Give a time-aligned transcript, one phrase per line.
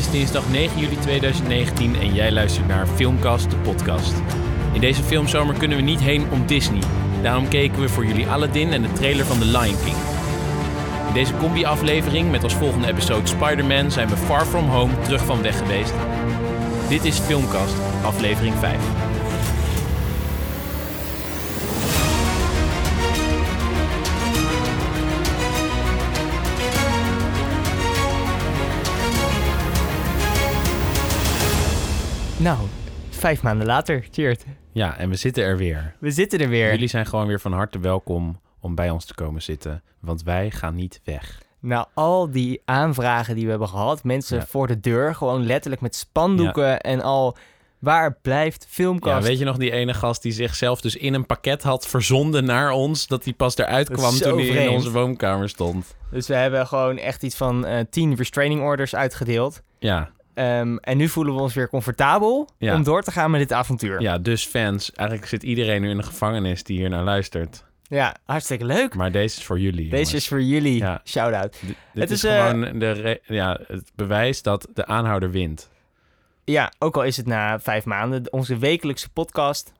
[0.00, 4.14] is dinsdag 9 juli 2019 en jij luistert naar Filmcast, de podcast.
[4.72, 6.82] In deze filmzomer kunnen we niet heen om Disney.
[7.22, 9.96] Daarom keken we voor jullie Aladdin en de trailer van The Lion King.
[11.08, 15.42] In deze combi-aflevering met als volgende episode Spider-Man zijn we far from home terug van
[15.42, 15.94] weg geweest.
[16.88, 19.09] Dit is Filmcast, aflevering 5.
[32.42, 32.58] Nou,
[33.10, 34.44] vijf maanden later, Tjeerd.
[34.72, 35.94] Ja, en we zitten er weer.
[35.98, 36.70] We zitten er weer.
[36.70, 40.50] Jullie zijn gewoon weer van harte welkom om bij ons te komen zitten, want wij
[40.50, 41.42] gaan niet weg.
[41.60, 44.46] Nou, al die aanvragen die we hebben gehad, mensen Ja.
[44.46, 47.36] voor de deur, gewoon letterlijk met spandoeken en al.
[47.78, 49.26] Waar blijft Ja, filmkast?
[49.26, 52.70] weet je nog die ene gast die zichzelf dus in een pakket had verzonden naar
[52.70, 55.94] ons, dat hij pas eruit kwam toen hij in onze woonkamer stond?
[56.10, 59.62] Dus we hebben gewoon echt iets van eh, tien restraining orders uitgedeeld.
[59.78, 62.74] Ja, Ehm, en nu voelen we ons weer comfortabel Ja.
[62.74, 64.00] om door te gaan met dit avontuur.
[64.00, 67.64] ja, dus fans, eigenlijk zit iedereen nu in de gevangenis die hier naar luistert.
[67.82, 68.94] Ja, hartstikke leuk.
[68.94, 69.88] Maar deze is voor jullie.
[69.90, 70.76] Deze is voor jullie.
[70.76, 71.00] Ja.
[71.04, 71.52] Shout-out.
[71.60, 75.70] Dit, dit Het is, is, eh, gewoon de ja, het bewijs dat de aanhouder wint.
[76.44, 78.32] Ja, ook al is het na vijf maanden.
[78.32, 79.72] Onze wekelijkse podcast,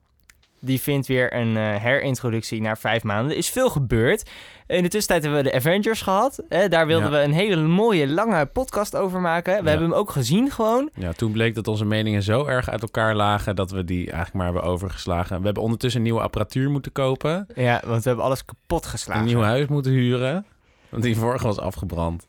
[0.60, 3.32] die vindt weer een eh, herintroductie na vijf maanden.
[3.32, 4.30] Er is veel gebeurd.
[4.66, 6.42] In de tussentijd hebben we de Avengers gehad.
[6.48, 7.16] Hè, daar wilden Ja.
[7.18, 9.52] we een hele mooie, lange podcast over maken.
[9.56, 9.68] We Ja.
[9.68, 10.90] hebben hem ook gezien gewoon.
[10.94, 14.34] Ja, toen bleek dat onze meningen zo erg uit elkaar lagen dat we die eigenlijk
[14.34, 15.38] maar hebben overgeslagen.
[15.38, 19.22] We hebben ondertussen nieuwe apparatuur moeten kopen, Ja, want we hebben alles kapot geslagen.
[19.22, 20.46] een nieuw huis moeten huren,
[20.88, 22.28] want die vorige was afgebrand.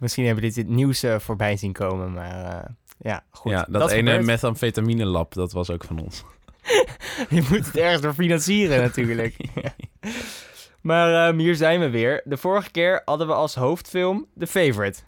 [0.00, 3.52] Misschien hebben we dit, dit nieuws eh, voorbij zien komen, maar eh, ja, goed.
[3.52, 4.26] ja, dat, ene gebeurt.
[4.26, 6.24] methamfetamine lab, dat was ook van ons.
[7.36, 9.36] Je moet het ergens door financieren natuurlijk.
[10.82, 12.22] maar ehm, hier zijn we weer.
[12.24, 14.98] De vorige keer hadden we als hoofdfilm The Favorite.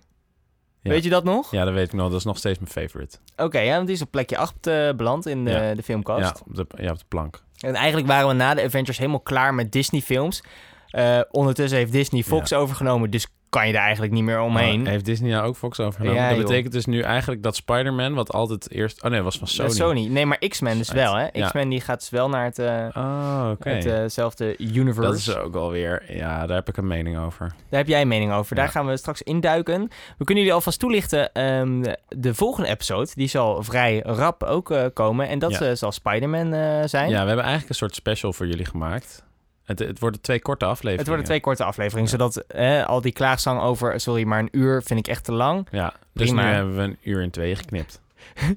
[0.81, 0.91] Ja.
[0.91, 1.51] Weet je dat nog?
[1.51, 2.09] Ja, dat weet ik nog.
[2.11, 3.19] Dat is nog steeds mijn favorite.
[3.37, 5.75] Oké, ja, want die is op plekje 8 eh, beland in de, Ja.
[5.75, 6.21] de filmcast.
[6.39, 7.43] Ja op, de, ja, op de plank.
[7.59, 10.43] En eigenlijk waren we na de Avengers helemaal klaar met Disney-films.
[10.89, 14.81] Eh, ondertussen heeft Disney Fox overgenomen, dus kan je er eigenlijk niet meer omheen.
[14.81, 16.21] Oh, heeft Disney nou ook Fox overgenomen?
[16.23, 16.47] Ja, dat joh.
[16.47, 19.03] betekent dus nu eigenlijk dat Spider-Man, wat altijd eerst...
[19.03, 19.69] Oh nee, was van Sony.
[19.69, 20.07] Eh, Sony.
[20.07, 21.27] Nee, maar X-Men dus wel, hè?
[21.47, 25.01] X-Men die gaat dus wel naar het, eh, Oh, hetzelfde universe.
[25.11, 26.03] Dat is ook alweer...
[26.09, 27.47] Ja, daar heb ik een mening over.
[27.69, 28.57] Daar heb jij een mening over.
[28.57, 29.89] Daar gaan we straks induiken.
[30.19, 31.33] We kunnen jullie alvast toelichten.
[31.33, 35.29] ehm, de, de volgende episode, die zal vrij rap ook eh, komen.
[35.29, 37.09] En dat eh, zal Spider-Man eh, zijn.
[37.09, 39.25] Ja, we hebben eigenlijk een soort special voor jullie gemaakt.
[39.65, 40.99] Het, het worden twee korte afleveringen.
[40.99, 42.17] Het worden twee korte afleveringen, Ja.
[42.17, 45.67] zodat eh, al die klaagzang over, sorry, maar een uur vind ik echt te lang.
[45.71, 46.43] Ja, dus Prima.
[46.49, 48.01] nu hebben we een uur in tweeën geknipt.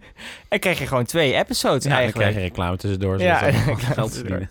[0.49, 2.29] En krijg je gewoon twee episodes Ja, dan eigenlijk.
[2.29, 3.19] krijg je reclame tussendoor.
[3.19, 3.37] Ja,
[3.93, 4.47] geld tussendoor.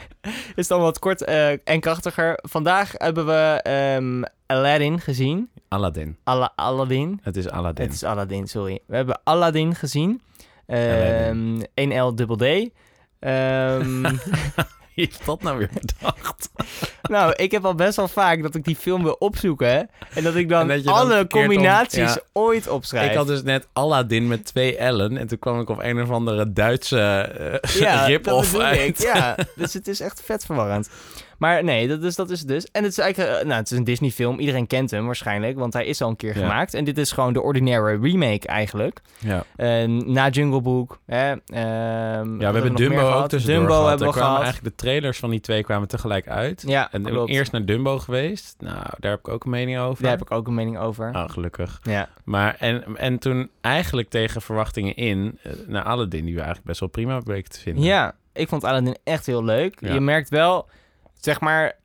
[0.56, 2.38] is dan wat kort eh, en krachtiger.
[2.42, 5.50] Vandaag hebben we ehm, Aladdin gezien.
[5.68, 6.16] Aladdin.
[6.24, 7.20] Alla Aladdin.
[7.22, 7.84] Het is Aladdin.
[7.84, 8.80] Het is Aladdin, sorry.
[8.86, 10.20] We hebben Aladdin gezien.
[10.66, 11.66] Aladdin.
[11.74, 12.70] Ehm 1L dubbel D.
[13.18, 14.04] Ehm,
[15.04, 16.50] heeft dat nou weer bedacht?
[17.02, 19.90] nou, ik heb al best wel vaak dat ik die film wil opzoeken.
[20.14, 22.20] En dat ik dan, dat alle om- combinaties ja.
[22.32, 23.10] ooit opschrijf.
[23.10, 25.16] Ik had dus net Aladdin met twee L'en.
[25.16, 27.00] En toen kwam ik op een of andere Duitse
[27.62, 28.78] eh ja, rip-off uit.
[28.78, 28.98] ik.
[28.98, 30.88] Ja, dus het is echt vet verwarrend.
[31.38, 32.66] Maar nee, dat is, dat is het dus.
[32.72, 34.38] En het is eigenlijk, eh, nou, het is een Disney film.
[34.38, 36.40] Iedereen kent hem waarschijnlijk, want hij is al een keer Ja.
[36.40, 36.74] gemaakt.
[36.74, 39.00] En dit is gewoon de ordinaire remake eigenlijk.
[39.18, 39.44] Ja.
[39.86, 41.00] Na Jungle Book.
[41.06, 43.88] Hè, ehm, Ja, we hebben Dumbo ook tussendoor Dumbo gehad.
[43.88, 44.42] hebben we kwamen gehad.
[44.44, 46.62] eigenlijk de trailers van die twee kwamen tegelijk uit.
[46.66, 47.30] Ja, En klopt.
[47.30, 48.56] eerst naar Dumbo geweest.
[48.58, 50.02] Nou, daar heb ik ook een mening over.
[50.02, 51.10] Daar heb ik ook een mening over.
[51.14, 51.80] Oh, gelukkig.
[51.82, 52.08] Ja.
[52.24, 56.80] Maar en, en toen eigenlijk tegen verwachtingen in eh, naar Aladdin, die we eigenlijk best
[56.80, 57.84] wel prima bleken te vinden.
[57.84, 59.76] ja, ik vond Aladdin echt heel leuk.
[59.80, 59.92] Ja.
[59.94, 60.68] Je merkt wel,
[61.20, 61.76] zeg maar...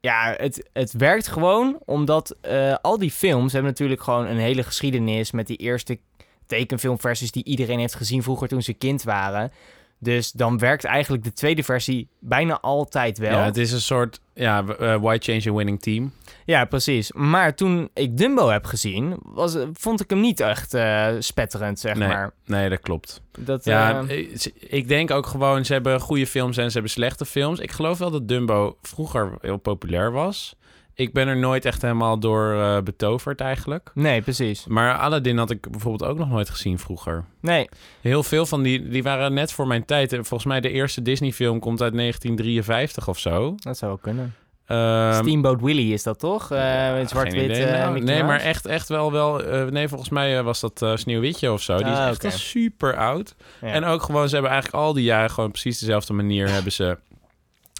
[0.00, 4.62] Ja, het, het werkt gewoon omdat eh, al die films hebben natuurlijk gewoon een hele
[4.62, 5.98] geschiedenis met die eerste
[6.46, 9.52] tekenfilmversies die iedereen heeft gezien vroeger toen ze kind waren.
[10.02, 13.30] Dus dan werkt eigenlijk de tweede versie bijna altijd wel.
[13.38, 16.12] Ja, het is een soort ja, eh, why change a winning team.
[16.44, 17.12] Ja, precies.
[17.12, 21.94] Maar toen ik Dumbo heb gezien, was, vond ik hem niet echt eh, spetterend, zeg
[21.96, 22.08] Nee.
[22.08, 22.32] maar.
[22.44, 23.22] Nee, dat klopt.
[23.38, 27.24] Dat, Ja, eh, ik denk ook gewoon, ze hebben goede films en ze hebben slechte
[27.24, 27.58] films.
[27.58, 30.56] Ik geloof wel dat Dumbo vroeger heel populair was.
[30.94, 33.90] Ik ben er nooit echt helemaal door eh, betoverd eigenlijk.
[33.94, 34.66] nee, precies.
[34.66, 37.24] Maar Aladdin had ik bijvoorbeeld ook nog nooit gezien vroeger.
[37.40, 37.68] Nee,
[38.00, 40.10] Heel veel van die, die waren net voor mijn tijd.
[40.14, 43.54] Volgens mij de eerste Disney-film komt uit 1953 of zo.
[43.56, 44.34] dat zou wel kunnen.
[44.66, 46.50] Ehm, Steamboat Willie is dat toch?
[46.50, 47.50] Eh met zwart-wit.
[47.50, 49.42] eh, Nou, nee, maar echt, echt wel wel.
[49.44, 51.76] eh, nee, volgens mij eh, was dat eh, Sneeuwwitje of zo.
[51.76, 53.34] Die is Ah, echt super oud.
[53.60, 53.68] Ja.
[53.68, 56.98] En ook gewoon, ze hebben eigenlijk al die jaren gewoon precies dezelfde manier hebben ze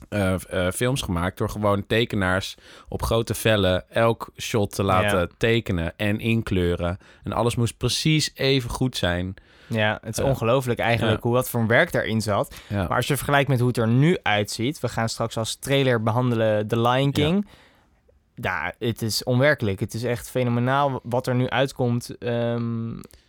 [0.09, 0.35] eh,
[0.67, 2.57] eh, films gemaakt door gewoon tekenaars
[2.89, 5.27] op grote vellen elk shot te laten Ja.
[5.39, 6.99] tekenen en inkleuren.
[7.25, 9.35] En alles moest precies even goed zijn.
[9.67, 10.31] Ja, het is Ja.
[10.31, 11.23] ongelooflijk eigenlijk Ja.
[11.23, 12.55] hoe wat voor een werk daarin zat.
[12.69, 12.77] Ja.
[12.87, 14.81] Maar als je vergelijkt met hoe het er nu uitziet...
[14.81, 17.49] We gaan straks als trailer behandelen The Lion King.
[18.35, 19.81] Ja, het is onwerkelijk.
[19.81, 22.11] Het is echt fenomenaal wat er nu uitkomt.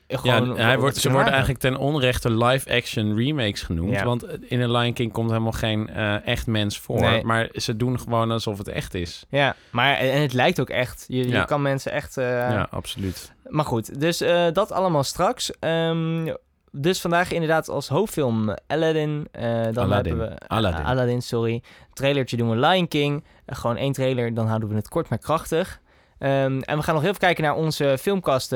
[0.07, 3.94] Ja, hij wordt, ze worden eigenlijk ten onrechte live-action remakes genoemd.
[3.94, 4.03] Ja.
[4.05, 7.00] Want in een Lion King komt helemaal geen eh, echt mens voor.
[7.00, 7.23] Nee.
[7.23, 9.25] Maar ze doen gewoon alsof het echt is.
[9.29, 11.05] Ja, maar en het lijkt ook echt.
[11.07, 11.39] Je, Ja.
[11.39, 12.17] je kan mensen echt...
[12.17, 13.31] eh, ja, absoluut.
[13.47, 15.51] Maar goed, dus eh, dat allemaal straks.
[15.59, 16.33] Ehm,
[16.71, 19.27] dus vandaag inderdaad als hoofdfilm Aladdin.
[19.31, 20.17] Dan Aladdin.
[20.17, 20.85] hebben we Aladdin.
[20.85, 21.63] Aladdin, sorry.
[21.94, 23.23] Trailertje doen we Lion King.
[23.45, 25.81] Gewoon één trailer, dan houden we het kort maar krachtig.
[26.19, 28.51] Ehm, en we gaan nog even kijken naar onze filmkast.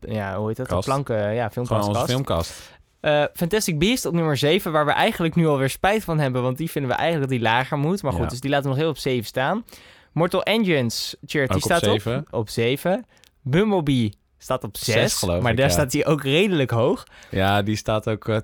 [0.00, 0.68] Ja, hoe heet dat?
[0.68, 0.86] De Kast.
[0.86, 1.80] planken, ja, Gewoon filmkast.
[1.88, 2.10] onze kast.
[2.10, 2.78] filmkast.
[3.00, 6.56] Eh, Fantastic Beast op nummer 7, waar we eigenlijk nu alweer spijt van hebben, want
[6.58, 8.02] die vinden we eigenlijk dat die lager moet.
[8.02, 8.28] Maar goed, Ja.
[8.28, 9.64] dus die laten we nog heel op 7 staan.
[10.12, 12.18] Mortal Engines, Chert, die Ook op staat zeven.
[12.18, 13.06] op, op 7.
[13.42, 15.72] Bumblebee staat op 6, Zes, geloof maar ik, daar ja.
[15.72, 17.04] staat hij ook redelijk hoog.
[17.30, 18.38] Ja, die staat ook eh,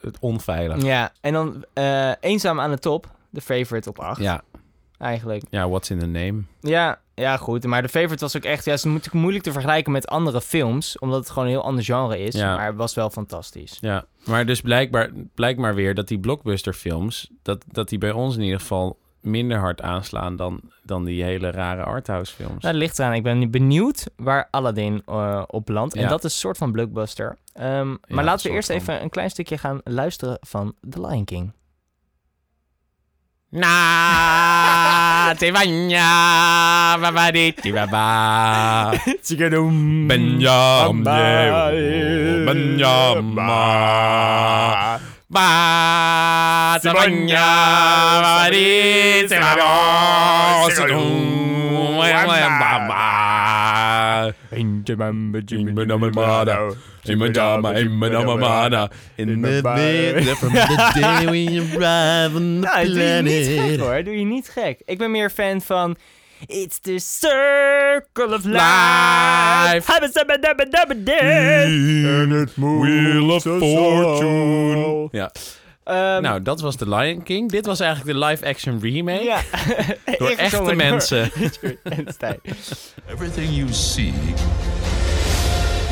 [0.00, 0.82] het onveilig.
[0.82, 4.42] Ja, en dan eh, Eenzaam aan de top, de favorite op 8 Ja,
[4.98, 5.42] eigenlijk.
[5.50, 6.42] ja, what's in the name?
[6.60, 7.64] Ja, ja, goed.
[7.66, 8.64] Maar de favorite was ook echt...
[8.64, 10.98] Ja, het is natuurlijk moeilijk te vergelijken met andere films.
[10.98, 12.34] Omdat het gewoon een heel ander genre is.
[12.34, 12.56] Ja.
[12.56, 13.78] Maar het was wel fantastisch.
[13.80, 17.30] Ja, maar dus blijkbaar, blijkt maar weer dat die blockbusterfilms...
[17.42, 20.36] Dat, dat die bij ons in ieder geval minder hard aanslaan...
[20.36, 22.50] dan, dan die hele rare arthouse films.
[22.62, 23.14] Nou, dat ligt eraan.
[23.14, 25.94] Ik ben benieuwd waar Aladdin eh, op landt.
[25.94, 26.08] En Ja.
[26.08, 27.38] dat is een soort van blockbuster.
[27.52, 28.76] Ehm, maar laten we eerst van.
[28.76, 31.52] even een klein stukje gaan luisteren van The Lion King.
[33.50, 38.96] Na, Pennsylvania, Babariki Baba.
[39.20, 40.08] Chigadum.
[40.08, 41.04] Benyam,
[42.48, 43.36] Benyam.
[46.80, 47.44] babadi,
[48.24, 50.64] Babariki Baba.
[50.72, 51.12] Chigadum.
[52.56, 53.27] Baba.
[54.50, 54.96] In the
[59.62, 64.04] bed from the day we arrive on the Nou, doe je niet gek hoor.
[64.04, 64.80] Doe je niet gek.
[64.84, 65.96] Ik ben meer fan van...
[66.46, 68.62] It's the circle of life.
[69.74, 69.86] Life.
[72.06, 75.08] And it Wheel of Fortune.
[75.10, 75.32] Ja,
[75.88, 77.50] Ehm, nou, dat was The Lion King.
[77.50, 79.22] Dit was eigenlijk de live-action remake.
[79.24, 79.40] ja.
[80.18, 81.30] Door echte mensen.
[83.06, 84.12] Everything you see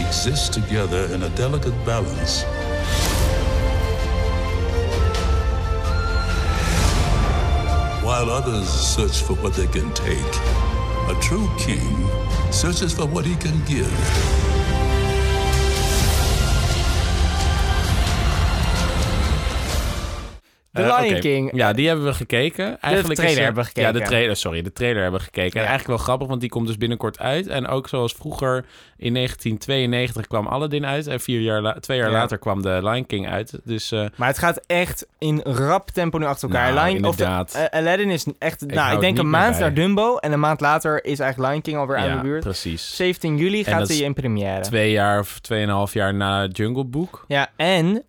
[0.07, 2.45] exists together in a delicate balance.
[8.03, 10.41] While others search for what they can take,
[11.09, 12.09] a true king
[12.51, 14.56] searches for what he can give.
[20.77, 21.21] The Eh, Lion.
[21.21, 21.51] King.
[21.55, 22.65] Ja, die hebben we gekeken.
[22.81, 23.93] Eigenlijk is trailer er- hebben we gekeken.
[23.93, 24.63] Ja, de trailer, sorry.
[24.63, 25.61] De trailer hebben we gekeken.
[25.61, 27.47] En eigenlijk wel grappig, want die komt dus binnenkort uit.
[27.47, 28.65] En ook zoals vroeger
[28.97, 31.07] in 1992 kwam Aladdin uit.
[31.07, 32.13] En vier jaar twee jaar Ja.
[32.17, 33.59] later kwam de Lion King uit.
[33.65, 36.73] Dus eh, Maar het gaat echt in rap tempo nu achter elkaar.
[36.75, 37.55] Nou, Lion, of de- inderdaad.
[37.55, 38.61] eh, Aladdin is echt...
[38.61, 39.61] hou nou, ik denk een maand bij.
[39.61, 40.17] naar Dumbo.
[40.17, 42.43] En een maand later is eigenlijk Lion King alweer aan de buurt.
[42.45, 42.97] precies.
[42.97, 44.61] 17 juli gaat hij in première.
[44.61, 47.25] Twee jaar of tweeënhalf jaar na Jungle Book.
[47.29, 48.03] Ja, en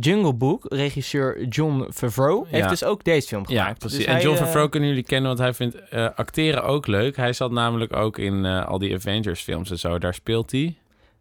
[0.00, 2.70] Jungle Book, regisseur John Favreau, heeft Ja.
[2.70, 3.66] dus ook deze film gemaakt.
[3.68, 3.98] Ja, precies.
[3.98, 6.86] Dus en hij, John eh, Favreau kunnen jullie kennen, want hij vindt eh, acteren ook
[6.86, 7.16] leuk.
[7.16, 9.98] Hij zat namelijk ook in eh, al die Avengers films en zo.
[9.98, 10.74] Daar speelt hij.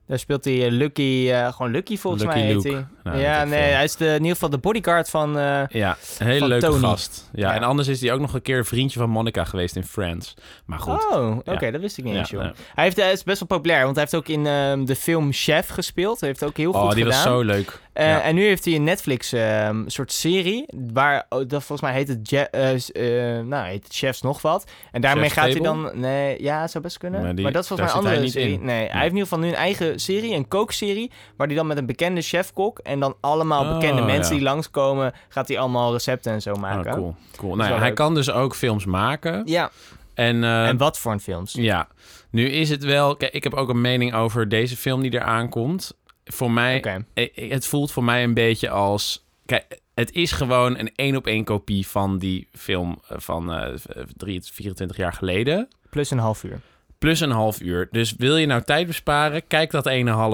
[0.08, 2.86] Daar speelt hij Lucky, gewoon Lucky volgens Lucky mij heet hij.
[3.04, 5.38] Nou, ja, nee, hij is de, in ieder geval de bodyguard van...
[5.38, 6.80] eh, Ja, een hele leuke Tony.
[6.80, 7.30] gast.
[7.34, 7.56] Ja, Ja.
[7.56, 10.34] en anders is hij ook nog een keer vriendje van Monica geweest in Friends.
[10.66, 11.08] Maar goed.
[11.12, 12.42] Oh, oké, dat wist ik niet Ja, eens, joh.
[12.76, 15.32] Hij, heeft, hij is best wel populair, want hij heeft ook in ehm, de film
[15.34, 16.20] Chef gespeeld.
[16.20, 17.24] Hij heeft ook heel oh, goed die gedaan.
[17.24, 17.82] was zo leuk.
[17.94, 18.22] Eh, ja.
[18.22, 22.08] En nu heeft hij een Netflix ehm, soort serie, waar, oh, dat volgens mij heet
[22.08, 24.72] het, Je- eh, eh, nou, heet het Chefs nog wat.
[24.92, 27.22] En daarmee gaat hij dan, nee, ja, zou best kunnen.
[27.42, 28.60] Maar dat is volgens mij een andere serie.
[28.60, 31.68] Nee, hij heeft in ieder geval nu een eigen serie, een kookserie, waar hij dan
[31.68, 34.40] met een bekende chefkok en dan allemaal Oh, bekende mensen ja.
[34.40, 36.92] die langskomen, gaat hij allemaal recepten en zo maken.
[36.92, 37.16] Oh, cool.
[37.38, 37.56] cool.
[37.56, 37.96] Nou, ja, hij leuk.
[37.96, 39.42] kan dus ook films maken.
[39.46, 39.72] Ja,
[40.14, 41.54] En, en wat voor een films?
[41.54, 41.88] ja,
[42.30, 43.16] nu is het wel...
[43.16, 45.98] Kijk, ik heb ook een mening over deze film die eraan komt.
[46.26, 46.78] Voor mij...
[46.78, 47.06] Oké.
[47.14, 49.26] eh, Het voelt voor mij een beetje als...
[49.46, 53.74] Kijk, het is gewoon een één op één kopie van die film eh, van eh
[54.18, 55.68] 3, 24 jaar geleden.
[55.90, 56.60] Plus een half uur.
[56.98, 57.88] Plus een half uur.
[57.92, 59.90] Dus wil je nou tijd besparen, kijk dat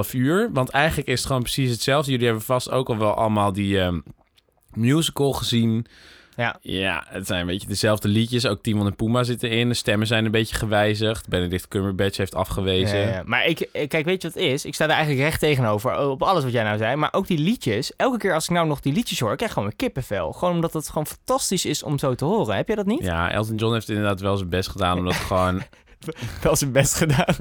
[0.05, 0.49] 1,5 uur.
[0.53, 2.11] Want eigenlijk is het gewoon precies hetzelfde.
[2.11, 3.99] Jullie hebben vast ook al wel allemaal die ehm,
[4.73, 5.85] musical gezien.
[6.39, 6.57] Ja.
[6.61, 8.45] Ja, het zijn een beetje dezelfde liedjes.
[8.47, 9.67] Ook Timon en Pumba zitten in.
[9.69, 11.27] De stemmen zijn een beetje gewijzigd.
[11.27, 12.97] Benedict Cumberbatch heeft afgewezen.
[12.99, 13.21] Ja, ja.
[13.25, 14.65] Maar ik, ik- kijk, weet je wat het is?
[14.65, 16.95] Ik sta er eigenlijk recht tegenover op alles wat jij nou zei.
[16.95, 17.95] Maar ook die liedjes.
[17.95, 20.31] Elke keer als ik nou nog die liedjes hoor, ik krijg gewoon weer kippenvel.
[20.31, 22.55] Gewoon omdat het gewoon fantastisch is om zo te horen.
[22.55, 23.03] Heb jij dat niet?
[23.03, 24.97] Ja, Elton John heeft inderdaad wel zijn best gedaan.
[24.97, 25.61] Omdat gewoon...
[26.43, 27.35] Wel zijn best gedaan.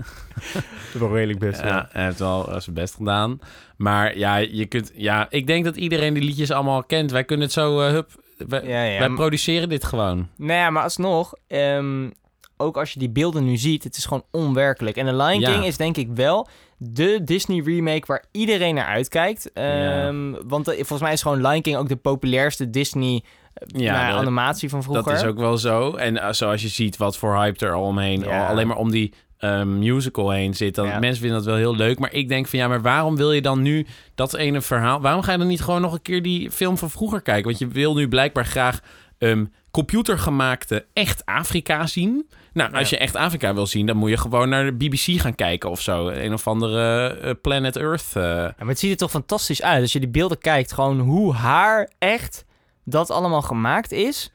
[0.99, 1.61] wel redelijk best.
[1.63, 3.39] ja, hij heeft wel eh, zijn best gedaan.
[3.77, 4.91] Maar ja, je kunt...
[4.95, 7.11] Ja, ik denk dat iedereen die liedjes allemaal kent.
[7.11, 7.81] Wij kunnen het zo...
[7.81, 8.11] eh, hup,
[8.49, 8.99] wij, Ja, ja.
[8.99, 10.29] wij produceren dit gewoon.
[10.37, 12.11] Nou ja, maar alsnog, ehm,
[12.57, 14.97] ook als je die beelden nu ziet, het is gewoon onwerkelijk.
[14.97, 15.43] En The Lion.
[15.43, 19.53] King is denk ik wel de Disney remake waar iedereen naar uitkijkt.
[19.53, 23.23] Ehm, Want eh, volgens mij is gewoon Lion King ook de populairste Disney
[23.55, 25.05] eh, Ja, dat- animatie van vroeger.
[25.13, 25.95] Dat is ook wel zo.
[25.95, 28.27] En eh, zoals je ziet wat voor hype er al omheen...
[28.27, 30.75] Al- alleen maar om die eh, musical heen zit.
[30.75, 30.99] Dan, Ja.
[30.99, 31.99] Mensen vinden dat wel heel leuk.
[31.99, 35.01] Maar ik denk van ja, maar waarom wil je dan nu dat ene verhaal...
[35.01, 37.45] Waarom ga je dan niet gewoon nog een keer die film van vroeger kijken?
[37.45, 38.81] Want je wil nu blijkbaar graag
[39.19, 42.29] ehm, computergemaakte echt Afrika zien.
[42.53, 42.97] Nou, als Ja.
[42.97, 43.87] je echt Afrika wil zien...
[43.87, 46.09] dan moet je gewoon naar de BBC gaan kijken of zo.
[46.09, 48.07] Een of andere eh, Planet Earth...
[48.15, 48.23] eh.
[48.23, 49.83] Ja, maar het ziet er toch fantastisch uit.
[49.83, 52.45] Als je die beelden kijkt, gewoon hoe haar echt
[52.85, 54.33] dat allemaal gemaakt is.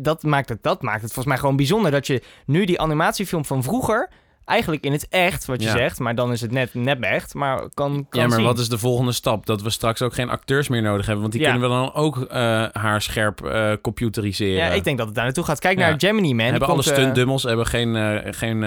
[0.00, 1.90] Dat maakt het, dat maakt het volgens mij gewoon bijzonder.
[1.90, 4.10] Dat je nu die animatiefilm van vroeger,
[4.50, 5.76] eigenlijk in het echt, wat je Ja.
[5.76, 8.46] zegt, maar dan is het net nep echt, maar kan, kan Ja, maar zien.
[8.46, 9.46] wat is de volgende stap?
[9.46, 11.20] Dat we straks ook geen acteurs meer nodig hebben.
[11.20, 11.50] Want die Ja.
[11.50, 14.54] kunnen we dan ook eh haar scherp eh, computeriseren.
[14.54, 15.58] Ja, ik denk dat het daar naartoe gaat.
[15.58, 15.88] Kijk Ja.
[15.88, 16.46] naar Gemini Man.
[16.46, 18.60] hebben alle eh, stuntdummels hebben geen, eh, geen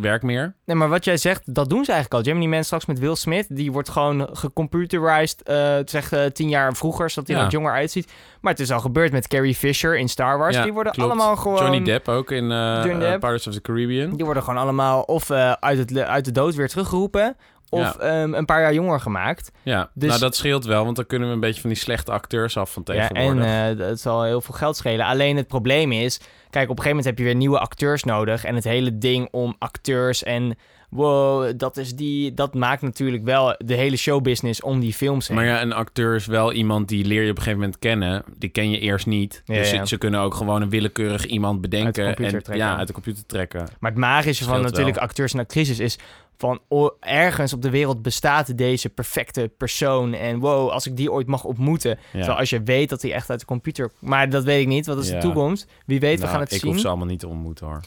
[0.00, 0.54] werk meer.
[0.64, 2.32] Nee, maar wat jij zegt, dat doen ze eigenlijk al.
[2.32, 5.42] Gemini Man straks met Will Smith, die wordt gewoon gecomputerized,
[5.84, 8.12] zeg tien jaar vroeger, zodat hij er jonger uitziet.
[8.40, 10.62] Maar het is al gebeurd met Carrie Fisher in Star Wars.
[10.62, 11.10] Die worden klopt.
[11.10, 11.58] allemaal gewoon...
[11.58, 12.48] Johnny Depp ook in.
[12.48, 13.97] Pirates of the Caribbean.
[14.06, 17.36] Die worden gewoon allemaal of eh, uit, het, uit de dood weer teruggeroepen,
[17.68, 17.94] of Ja.
[18.22, 19.50] ehm, een paar jaar jonger gemaakt.
[19.62, 22.12] Ja, Dus- nou dat scheelt wel, want dan kunnen we een beetje van die slechte
[22.12, 23.44] acteurs af van Ja, tegenwoordig.
[23.44, 25.06] en eh, het zal heel veel geld schelen.
[25.06, 26.18] Alleen het probleem is,
[26.50, 28.44] kijk, op een gegeven moment heb je weer nieuwe acteurs nodig.
[28.44, 30.56] En het hele ding om acteurs en
[30.88, 35.36] wow, dat is die, dat maakt natuurlijk wel de hele showbusiness om die films heen.
[35.36, 38.24] Maar ja, een acteur is wel iemand die leer je op een gegeven moment kennen.
[38.38, 39.42] Die ken je eerst niet.
[39.44, 39.78] Ja, dus ja.
[39.80, 42.04] Ze, ze kunnen ook gewoon een willekeurig iemand bedenken.
[42.04, 42.66] computer en, trekken.
[42.66, 43.66] Ja, uit de computer trekken.
[43.80, 45.04] Maar het magische van natuurlijk wel.
[45.04, 45.98] acteurs en actrices is
[46.36, 50.14] van oh, ergens op de wereld bestaat deze perfecte persoon.
[50.14, 51.90] En wow, als ik die ooit mag ontmoeten.
[51.90, 51.96] Ja.
[52.12, 53.90] Terwijl als je weet dat hij echt uit de computer...
[53.98, 55.14] Maar dat weet ik niet, wat is Ja.
[55.14, 55.66] de toekomst?
[55.86, 56.70] Wie weet, we Nou, gaan het ik zien.
[56.70, 57.80] hoef ze allemaal niet te ontmoeten hoor.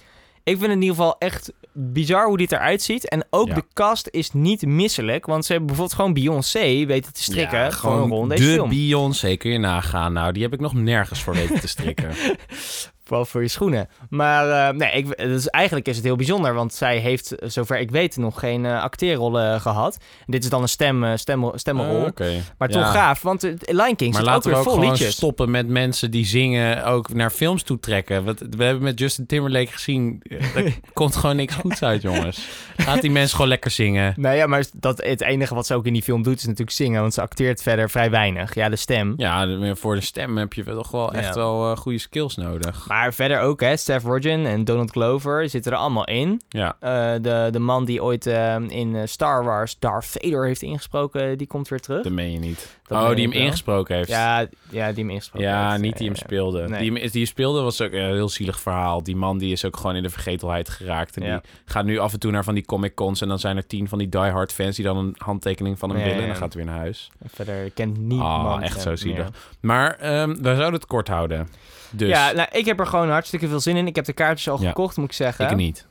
[0.44, 3.10] Ik vind het in ieder geval echt bizar hoe dit eruit ziet.
[3.10, 3.54] En ook Ja.
[3.54, 5.26] de cast is niet misselijk.
[5.26, 7.58] Want ze hebben bijvoorbeeld gewoon Beyoncé weten te strikken.
[7.60, 8.70] Ja, een rol in de deze film.
[8.70, 10.14] Beyoncé kun je nagaan.
[10.14, 12.10] Nou, die heb ik nog nergens voor weten te strikken.
[13.12, 13.90] Vooral voor je schoenen.
[14.10, 16.54] Maar eh, nee, ik, dus eigenlijk is het heel bijzonder.
[16.54, 19.98] Want zij heeft, eh, zover ik weet, nog geen eh acteerrollen gehad.
[20.26, 22.00] Dit is dan een stem, stem, stemmenrol.
[22.02, 22.32] Ah, Oké.
[22.58, 22.82] Maar Ja.
[22.82, 24.90] toch gaaf, want uh, Lion King Maar zit ook laten we weer ook vol gewoon
[24.90, 25.16] liedjes.
[25.16, 28.24] stoppen met mensen die zingen ook naar films toe trekken.
[28.24, 30.22] Want we hebben met Justin Timberlake gezien,
[30.56, 32.48] er komt gewoon niks goeds uit, jongens.
[32.86, 34.14] Laat die mensen gewoon lekker zingen.
[34.22, 36.72] Nou ja, maar dat, het enige wat ze ook in die film doet is natuurlijk
[36.78, 37.02] zingen.
[37.02, 38.56] Want ze acteert verder vrij weinig.
[38.56, 39.14] Ja, de stem.
[39.18, 41.34] Ja, voor de stem heb je wel toch wel echt Ja.
[41.34, 42.88] wel goede skills nodig.
[42.88, 43.78] Maar verder ook, hè.
[43.78, 46.42] Seth Rogen en Donald Glover zitten er allemaal in.
[46.50, 50.62] Ja, Eh, de, de man die ooit eh, in eh, Star Wars Darth Vader heeft
[50.62, 52.04] ingesproken, die komt weer terug.
[52.04, 52.80] dat meen je niet.
[52.88, 53.42] Dat oh, die hem wel.
[53.42, 54.10] ingesproken heeft.
[54.10, 54.40] Ja,
[54.70, 55.82] ja, die hem ingesproken Ja, heeft.
[55.82, 56.68] niet die hem speelde.
[56.68, 56.80] Nee.
[56.90, 59.04] Die, hem, die speelde was ook een heel zielig verhaal.
[59.04, 61.18] Die man die is ook gewoon in de vergetelheid geraakt.
[61.18, 61.40] En Ja.
[61.40, 63.22] die gaat nu af en toe naar van die Comic Cons.
[63.22, 66.00] En dan zijn er tien van die diehard fans die dan een handtekening van hem
[66.04, 66.22] willen.
[66.22, 67.10] En dan gaat hij weer naar huis.
[67.28, 69.18] Verder kent niemand Ah, echt zo zielig.
[69.18, 69.30] meer.
[69.62, 71.48] Maar ehm we zouden het kort houden.
[71.92, 73.88] Dus Ja, nou, ik heb er gewoon hartstikke veel zin in.
[73.88, 74.68] Ik heb de kaartjes al Ja.
[74.68, 75.50] gekocht, moet ik zeggen.
[75.50, 75.88] ik niet.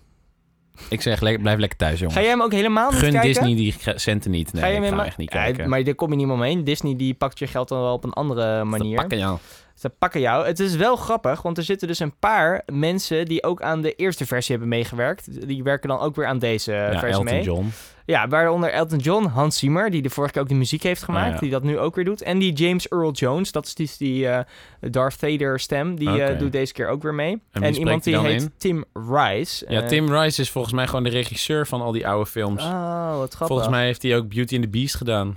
[0.89, 2.15] Ik zeg, le- blijf lekker thuis, jongens.
[2.17, 3.29] Ga jij hem ook helemaal niet Gun kijken?
[3.29, 4.53] Disney die centen niet.
[4.53, 5.69] Nee, Ga je ik hem helemaal- echt niet Ja, kijken.
[5.69, 6.65] maar daar kom je niet meer omheen.
[6.65, 8.95] Disney die pakt je geld dan wel op een andere manier.
[8.95, 9.39] Te pakken, ja.
[9.81, 10.47] Ze pakken jou.
[10.47, 13.95] Het is wel grappig, want er zitten dus een paar mensen die ook aan de
[13.95, 15.47] eerste versie hebben meegewerkt.
[15.49, 17.43] Die werken dan ook weer aan deze Ja, versie Elton mee.
[17.43, 17.73] John.
[18.05, 21.27] Ja, waaronder Elton John, Hans Zimmer, die de vorige keer ook de muziek heeft gemaakt,
[21.29, 21.41] Oh, ja.
[21.41, 22.23] die dat nu ook weer doet.
[22.23, 24.45] En die James Earl Jones, dat is die, die eh,
[24.91, 27.43] Darth Vader stem, die eh, doet deze keer ook weer mee.
[27.53, 28.53] En, iemand die heet in?
[28.57, 29.65] Tim Rice.
[29.69, 32.63] Ja, Eh, Tim Rice is volgens mij gewoon de regisseur van al die oude films.
[32.63, 33.47] Oh, wat grappig.
[33.47, 35.37] volgens mij heeft hij ook Beauty and the Beast gedaan.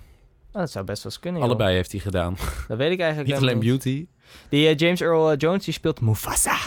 [0.54, 1.50] Oh, dat zou best wel eens kunnen, joh.
[1.50, 2.38] Allebei heeft hij gedaan.
[2.68, 4.08] Dat weet ik eigenlijk Niet alleen Beauty.
[4.50, 6.58] Die eh, James Earl eh, Jones, die speelt Mufasa.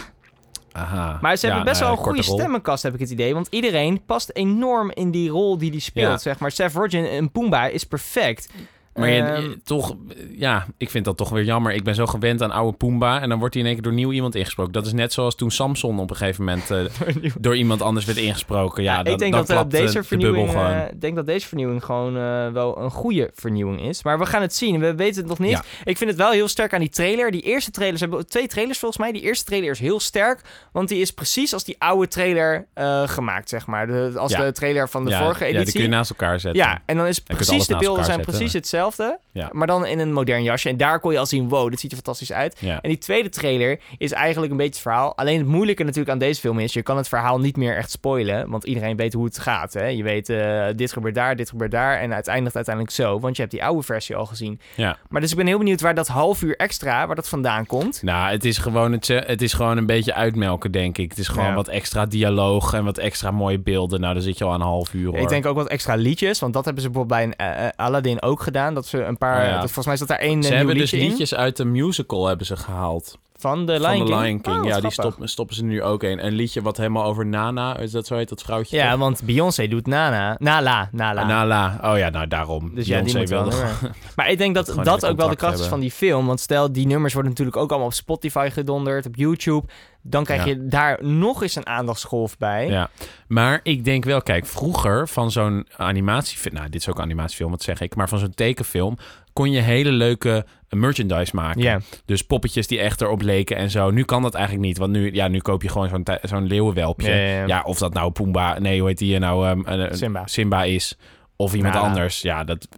[0.73, 1.19] Aha.
[1.21, 3.35] Maar ze Ja, hebben best nou wel een goede stemmenkast, heb ik het idee.
[3.35, 6.19] Want iedereen past enorm in die rol die die speelt, Ja.
[6.19, 6.51] zeg maar.
[6.51, 8.49] Seth Rogen en Pumbaa is perfect.
[8.97, 9.95] Maar je, Ehm, je- toch,
[10.37, 11.73] ja, ik vind dat toch weer jammer.
[11.73, 13.99] Ik ben zo gewend aan oude Pumba en dan wordt hij in één keer door
[13.99, 14.73] nieuw iemand ingesproken.
[14.73, 16.79] Dat is net zoals toen Samson op een gegeven moment eh,
[17.41, 18.83] door iemand anders werd ingesproken.
[18.83, 21.47] Ja, Ja, dan, ik denk dat, eh, eh, deze de vernieuwing, eh, denk dat deze
[21.47, 24.03] vernieuwing gewoon eh, wel een goede vernieuwing is.
[24.03, 24.81] Maar we gaan het zien.
[24.81, 25.51] We weten het nog niet.
[25.51, 25.65] Ja.
[25.85, 27.31] Ik vind het wel heel sterk aan die trailer.
[27.31, 29.13] Die eerste trailer, ze hebben twee trailers volgens mij.
[29.13, 30.41] Die eerste trailer is heel sterk,
[30.73, 33.87] want die is precies als die oude trailer eh, gemaakt, zeg maar.
[33.87, 34.45] De, als Ja.
[34.45, 35.73] de trailer van de vorige ja, die editie.
[35.81, 36.63] kun je naast elkaar zetten.
[36.63, 38.35] Ja, en dan is precies de beelden zijn zetten.
[38.35, 38.85] precies hetzelfde,
[39.33, 39.49] Ja.
[39.53, 40.69] maar dan in een modern jasje.
[40.69, 42.57] En daar kon je al zien, wow, dit ziet er fantastisch uit.
[42.61, 42.81] Ja.
[42.81, 45.17] En die tweede trailer is eigenlijk een beetje het verhaal.
[45.17, 47.91] Alleen het moeilijke natuurlijk aan deze film is, je kan het verhaal niet meer echt
[47.91, 49.73] spoilen, want iedereen weet hoe het gaat.
[49.73, 49.87] Hè?
[49.87, 53.35] Je weet, eh, dit gebeurt daar, dit gebeurt daar en het eindigt uiteindelijk zo, want
[53.37, 54.61] je hebt die oude versie al gezien.
[54.75, 54.97] Ja.
[55.09, 58.03] Maar dus ik ben heel benieuwd waar dat half uur extra, waar dat vandaan komt.
[58.03, 61.11] Nou, het is, gewoon het, het is gewoon een beetje uitmelken, denk ik.
[61.11, 61.55] Het is gewoon Ja.
[61.55, 64.01] wat extra dialoog en wat extra mooie beelden.
[64.01, 65.19] Nou, dan zit je al aan een half uur, hoor.
[65.19, 67.73] Ik denk ook wat extra liedjes, want dat hebben ze bijvoorbeeld bij een, eh, eh,
[67.77, 68.75] Aladdin ook gedaan.
[68.77, 69.53] Dat ze een paar, Oh ja.
[69.53, 72.47] dat, volgens mij zat daar één Ze hebben dus in liedjes uit de musical hebben
[72.47, 73.19] ze gehaald.
[73.47, 74.09] Van de Lion van King.
[74.09, 74.57] de Lion King.
[74.59, 75.15] Oh, ja, die grappig.
[75.15, 76.25] stop, stoppen ze nu ook in.
[76.27, 78.77] Een liedje wat helemaal over Nana, is dat zo heet dat vrouwtje?
[78.77, 78.99] Ja, toch?
[78.99, 80.37] want Beyoncé doet Nana.
[80.39, 81.25] Nala, Nala.
[81.27, 81.79] Nala.
[81.83, 82.75] Oh ja, nou daarom.
[82.75, 83.53] Dus ja, die Beyoncé wel.
[84.17, 86.27] Maar ik denk dat dat ook wel de kracht is van die film.
[86.27, 89.67] Want stel, die nummers worden natuurlijk ook allemaal op Spotify gedonderd, op YouTube.
[90.03, 90.51] Dan krijg Ja.
[90.51, 92.69] je daar nog eens een aandachtsgolf bij.
[92.69, 92.91] Ja,
[93.29, 97.51] maar ik denk wel, kijk, vroeger van zo'n animatiefilm, nou, dit is ook een animatiefilm,
[97.51, 98.97] wat zeg ik, maar van zo'n tekenfilm
[99.37, 101.83] kon je hele leuke merchandise maken.
[102.05, 103.91] Dus poppetjes die echt erop leken en zo.
[103.91, 107.11] Nu kan dat eigenlijk niet, want nu, ja, nu koop je gewoon zo'n zo'n leeuwenwelpje.
[107.47, 109.47] Ja, of dat nou Pumba, nee, hoe heet die nou?
[109.49, 110.27] ehm, eh, Simba.
[110.27, 110.97] Simba is,
[111.37, 111.87] of iemand Nala.
[111.87, 112.21] anders.
[112.21, 112.69] Ja, dat,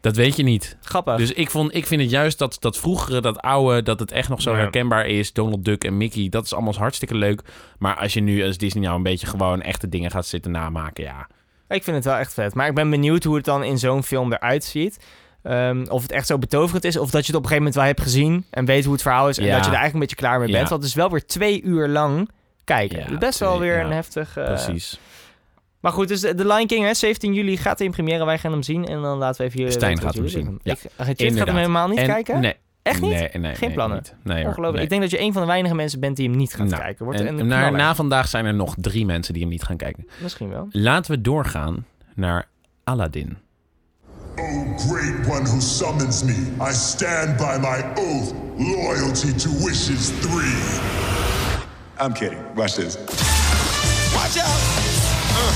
[0.00, 0.76] dat weet je niet.
[0.82, 1.16] Grappig.
[1.16, 4.28] Dus ik, vond, ik vind het juist dat, dat vroegere, dat oude, dat het echt
[4.28, 4.56] nog zo Ja.
[4.56, 5.32] herkenbaar is.
[5.32, 7.42] Donald Duck en Mickey, dat is allemaal hartstikke leuk.
[7.78, 11.04] Maar als je nu als Disney nou een beetje gewoon echte dingen gaat zitten namaken,
[11.04, 11.26] ja.
[11.68, 12.54] Ik vind het wel echt vet.
[12.54, 14.98] Maar ik ben benieuwd hoe het dan in zo'n film eruit ziet.
[15.42, 16.96] Ehm, of het echt zo betoverend is.
[16.96, 18.44] Of dat je het op een gegeven moment wel hebt gezien.
[18.50, 19.38] En weet hoe het verhaal is.
[19.38, 19.50] En Ja.
[19.56, 20.68] dat je er eigenlijk een beetje klaar mee bent.
[20.68, 22.28] Want het is wel weer twee uur lang
[22.64, 22.98] kijken.
[23.10, 24.36] Ja, best wel weer een heftig...
[24.36, 25.00] eh, Precies.
[25.80, 28.24] Maar goed, dus de The Lion King, hè, 17 juli gaat hij in première.
[28.24, 28.86] Wij gaan hem zien.
[28.86, 30.60] En dan laten we even jullie Stijn gaat hem zien.
[30.62, 31.46] Ik, Chit gaat inderdaad.
[31.46, 32.40] hem helemaal niet En- kijken?
[32.40, 32.54] Nee.
[32.82, 33.10] Echt niet?
[33.10, 33.96] Nee, nee, Geen nee, plannen?
[33.96, 34.14] niet.
[34.24, 34.46] Nee.
[34.46, 34.82] Ongelooflijk.
[34.82, 36.82] Ik denk dat je een van de weinige mensen bent die hem niet gaat Nou,
[36.82, 37.04] kijken.
[37.04, 40.06] Wordt en na, na vandaag zijn er nog drie mensen die hem niet gaan kijken.
[40.22, 40.66] Misschien wel.
[40.70, 42.48] Laten we doorgaan naar
[42.84, 43.38] Aladdin.
[44.38, 50.80] O great one who summons me, I stand by my oath, loyalty to wishes three.
[51.98, 52.38] I'm kidding.
[52.54, 52.96] Watch this.
[54.14, 54.60] Watch out!
[55.36, 55.52] Uh,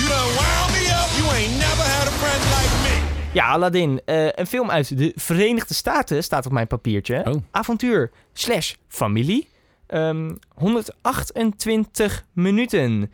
[0.00, 1.08] you done wound me up.
[1.18, 3.32] You ain't never had a friend like me.
[3.32, 4.00] Ja, Aladdin.
[4.04, 7.22] eh, een film uit de Verenigde Staten staat op mijn papiertje.
[7.26, 7.34] Oh.
[7.50, 9.48] Avontuur slash familie.
[9.86, 13.12] Ehm, 128 minuten.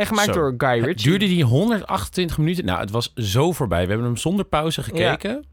[0.00, 0.32] En gemaakt Zo.
[0.32, 1.10] door Guy Het Ritchie.
[1.10, 2.64] Duurde die 128 minuten?
[2.64, 3.82] Nou, het was zo voorbij.
[3.82, 5.44] We hebben hem zonder pauze gekeken.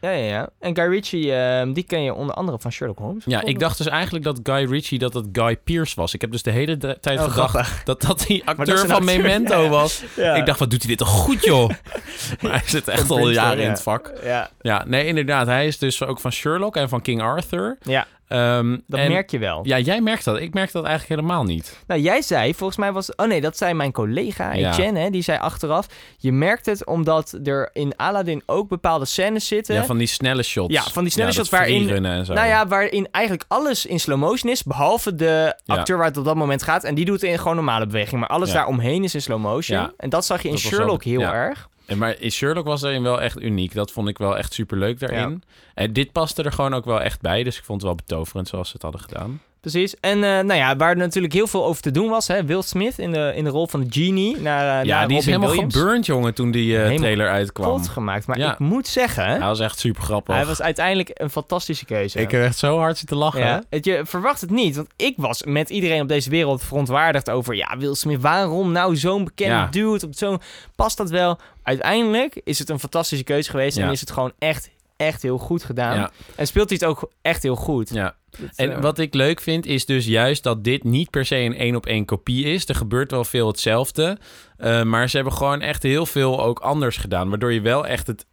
[0.00, 0.48] Ja, ja, ja.
[0.60, 3.24] En Guy Ritchie, ehm, die ken je onder andere van Sherlock Holmes.
[3.26, 6.14] Ja, ik dacht dus eigenlijk dat Guy Ritchie dat het Guy Pearce was.
[6.14, 7.82] Ik heb dus de hele de- tijd Oh, gedacht grappig.
[7.84, 10.02] dat dat die dat acteur van acteur, Memento ja, was.
[10.16, 10.34] Ja.
[10.34, 11.68] Ik dacht, wat doet hij dit toch goed, joh?
[12.40, 13.64] maar hij zit echt al jaren ja.
[13.64, 14.12] in het vak.
[14.22, 15.46] Ja, Ja, nee, inderdaad.
[15.46, 17.78] Hij is dus ook van Sherlock en van King Arthur.
[17.82, 19.60] ja Ehm, dat en- merk je wel.
[19.62, 20.40] Ja, jij merkt dat.
[20.40, 21.78] Ik merk dat eigenlijk helemaal niet.
[21.86, 23.14] Nou, jij zei, volgens mij was...
[23.14, 24.70] Oh nee, dat zei mijn collega Ja.
[24.70, 25.86] Etienne, hè, die zei achteraf...
[26.18, 29.74] Je merkt het omdat er in Aladdin ook bepaalde scènes zitten...
[29.74, 30.72] Ja, van die snelle shots.
[30.72, 32.02] Ja, van die snelle Ja, shots waarin-.
[32.02, 36.24] Nou ja, waarin eigenlijk alles in slow motion is, behalve de acteur waar het op
[36.24, 36.84] dat moment gaat.
[36.84, 38.20] En die doet het in gewoon normale beweging.
[38.20, 38.54] Maar alles Ja.
[38.54, 39.92] daaromheen is in slow motion.
[39.96, 41.32] En dat zag je in Dat Sherlock heel ja.
[41.34, 41.68] erg.
[41.98, 43.74] Maar in Sherlock was daarin wel echt uniek.
[43.74, 45.42] Dat vond ik wel echt superleuk daarin.
[45.74, 47.42] En dit paste er gewoon ook wel echt bij.
[47.42, 49.40] Dus ik vond het wel betoverend zoals ze het hadden gedaan.
[49.62, 49.94] Precies.
[50.00, 52.26] En eh, nou ja, waar er natuurlijk heel veel over te doen was.
[52.28, 54.40] Hè, Will Smith in de, in de rol van de genie.
[54.40, 55.74] Naar, eh, ja, naar die is helemaal Williams.
[55.74, 57.66] geburnt, jongen, toen die eh, trailer uitkwam.
[57.70, 58.26] Kapot gemaakt.
[58.26, 58.52] Maar Ja.
[58.52, 60.34] ik moet zeggen, Hij was echt super grappig.
[60.34, 62.20] hij was uiteindelijk een fantastische keuze.
[62.20, 63.40] Ik heb echt zo hard zitten lachen.
[63.40, 67.30] Ja, het, je verwacht het niet, want ik was met iedereen op deze wereld verontwaardigd
[67.30, 67.54] over...
[67.54, 69.68] ja, Will Smith, waarom nou zo'n bekende Ja.
[69.70, 70.06] dude?
[70.06, 70.40] Op zo'n
[70.76, 71.38] past dat wel?
[71.62, 73.78] Uiteindelijk is het een fantastische keuze geweest...
[73.78, 75.96] En is het gewoon echt, echt heel goed gedaan.
[75.96, 76.10] Ja.
[76.34, 77.90] En speelt hij het ook echt heel goed.
[77.94, 78.16] Ja.
[78.30, 81.36] Dat, En eh, wat ik leuk vind, is dus juist dat dit niet per se
[81.36, 82.68] een één op één kopie is.
[82.68, 84.18] Er gebeurt wel veel hetzelfde.
[84.56, 87.28] eh, maar ze hebben gewoon echt heel veel ook anders gedaan.
[87.28, 88.26] Waardoor je wel echt het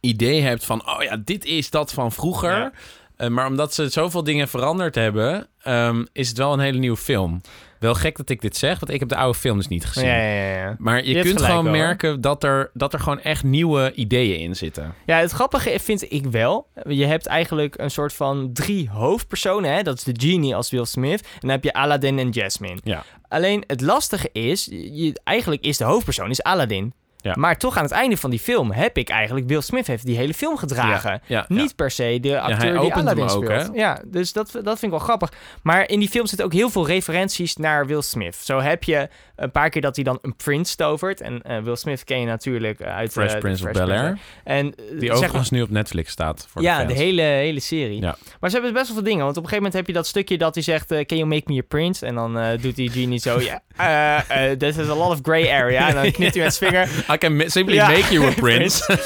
[0.00, 0.88] idee hebt van...
[0.88, 2.50] oh ja, dit is dat van vroeger.
[2.50, 2.72] Ja.
[3.16, 5.46] Eh, maar omdat ze zoveel dingen veranderd hebben...
[5.62, 7.40] ehm, is het wel een hele nieuwe film.
[7.80, 10.08] Wel gek dat ik dit zeg, want ik heb de oude film dus niet gezien.
[10.08, 10.76] Ja, ja, ja.
[10.78, 14.56] Maar je, kunt gewoon wel, merken dat er, dat er gewoon echt nieuwe ideeën in
[14.56, 14.94] zitten.
[15.06, 16.66] Ja, het grappige vind ik wel.
[16.88, 19.72] Je hebt eigenlijk een soort van drie hoofdpersonen.
[19.72, 19.82] Hè?
[19.82, 21.22] Dat is de genie als Will Smith.
[21.22, 22.78] En dan heb je Aladdin en Jasmine.
[22.84, 23.04] Ja.
[23.28, 26.92] Alleen het lastige is, je, eigenlijk is de hoofdpersoon is Aladdin.
[27.22, 27.34] Ja.
[27.38, 29.48] Maar toch aan het einde van die film heb ik eigenlijk...
[29.48, 31.10] Will Smith heeft die hele film gedragen.
[31.10, 33.66] Ja, ja, Niet per se de acteur hij die Aladdin ook, speelt.
[33.66, 33.80] hè?
[33.80, 35.32] Ja, dus dat, dat vind ik wel grappig.
[35.62, 38.36] Maar in die film zitten ook heel veel referenties naar Will Smith.
[38.36, 41.20] Zo heb je een paar keer dat hij dan een prince tovert.
[41.20, 43.12] En eh, Will Smith ken je natuurlijk eh, uit...
[43.12, 44.18] Fresh eh, Prince of Bel-Air.
[44.44, 46.46] En Die overigens nu op Netflix staat.
[46.50, 48.00] Voor ja, de, hele, hele serie.
[48.00, 48.16] Ja.
[48.40, 49.24] Maar ze hebben best wel veel dingen.
[49.24, 50.86] Want op een gegeven moment heb je dat stukje dat hij zegt...
[50.86, 52.06] Can you make me a prince?
[52.06, 53.38] En dan doet die genie zo...
[53.80, 55.88] Eh, this is a lot of gray area.
[55.88, 57.04] En dan knipt hij met zijn vinger.
[57.14, 57.88] I can simply Ja.
[57.88, 58.96] make you a prince.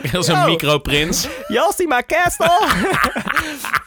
[0.00, 1.28] Heel zo'n micro-prins.
[1.48, 2.68] Yasty my castle!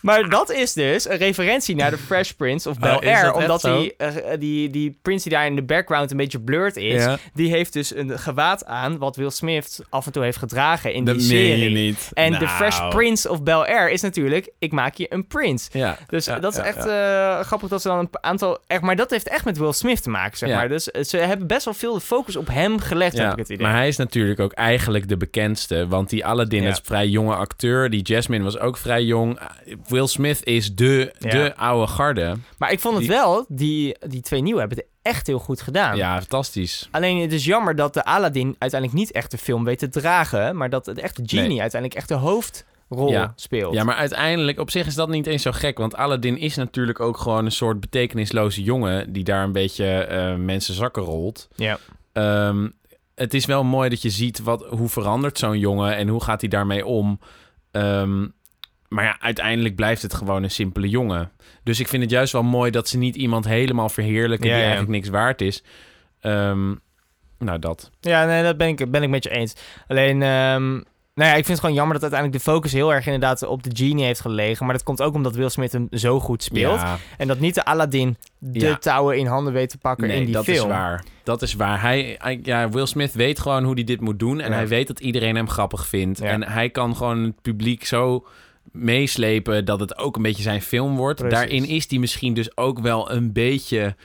[0.02, 3.24] maar dat is dus een referentie naar de Fresh Prince of Bel-Air.
[3.24, 6.40] dat echt omdat die, eh, die, die prince die daar in de background een beetje
[6.40, 7.04] blurred is...
[7.04, 7.18] Ja.
[7.34, 8.98] die heeft dus een gewaad aan...
[8.98, 11.70] wat Will Smith af en toe heeft gedragen in Dat die meen je serie.
[11.76, 12.10] niet.
[12.14, 12.48] En de Nou.
[12.50, 14.50] Fresh Prince of Bel-Air is natuurlijk...
[14.60, 15.70] ik maak je een prince.
[15.72, 15.98] Ja.
[16.08, 18.58] Dus ja, dat is echt eh, grappig dat ze dan een aantal...
[18.68, 20.70] Echt, maar dat heeft echt met Will Smith te maken, zeg maar.
[20.70, 23.50] Dus eh, ze hebben best wel veel de focus op hem gelegd, Ja, ik het
[23.50, 23.66] idee.
[23.66, 25.88] maar hij is natuurlijk ook eigenlijk de bekendste.
[25.88, 26.70] Want die Aladdin Ja.
[26.70, 27.90] is vrij jonge acteur.
[27.90, 29.40] Die Jasmine was ook vrij jong.
[29.88, 31.30] Will Smith is de, Ja.
[31.30, 32.36] de oude garde.
[32.58, 35.62] Maar ik vond het Die- wel, die, die twee nieuwe hebben het echt heel goed
[35.62, 35.98] gedaan.
[35.98, 36.88] Ja, fantastisch.
[36.92, 40.58] Alleen het is jammer dat de Aladdin uiteindelijk niet echt de film weet te dragen.
[40.58, 41.62] Maar dat de echte genie Nee.
[41.62, 43.34] uiteindelijk echt de hoofdrol Ja.
[43.36, 43.74] speelt.
[43.74, 45.78] Ja, maar uiteindelijk, op zich is dat niet eens zo gek.
[45.78, 49.14] Want Aladdin is natuurlijk ook gewoon een soort betekenisloze jongen...
[49.14, 51.48] die daar een beetje eh, mensen zakken rolt.
[51.56, 51.78] Ja.
[52.14, 52.68] Ehm,
[53.24, 55.96] het is wel mooi dat je ziet wat, hoe verandert zo'n jongen...
[55.96, 57.20] en hoe gaat hij daarmee om.
[57.72, 58.28] Ehm,
[58.88, 61.32] maar ja, uiteindelijk blijft het gewoon een simpele jongen.
[61.64, 64.48] Dus ik vind het juist wel mooi dat ze niet iemand helemaal verheerlijken...
[64.48, 64.70] Ja, die ja.
[64.70, 65.64] eigenlijk niks waard is.
[66.20, 66.74] Ehm,
[67.40, 67.92] nou, dat.
[68.00, 69.56] Ja, nee, dat ben ik, ben ik met je eens.
[69.88, 70.82] Alleen, ehm,
[71.14, 73.64] nou ja, ik vind het gewoon jammer dat uiteindelijk de focus heel erg inderdaad op
[73.64, 74.66] de genie heeft gelegen.
[74.66, 76.80] Maar dat komt ook omdat Will Smith hem zo goed speelt.
[76.82, 78.76] Ja, En dat niet de Aladdin de Ja.
[78.78, 80.56] touwen in handen weet te pakken nee, in die dat film.
[80.58, 81.04] is waar.
[81.24, 81.82] Dat is waar.
[81.82, 84.40] Hij, hij- ja, Will Smith weet gewoon hoe hij dit moet doen.
[84.40, 84.56] En Ja.
[84.56, 86.20] hij weet dat iedereen hem grappig vindt.
[86.22, 88.26] En hij kan gewoon het publiek zo
[88.72, 91.20] meeslepen dat het ook een beetje zijn film wordt.
[91.20, 91.38] Precies.
[91.40, 93.96] Daarin is hij misschien dus ook wel een beetje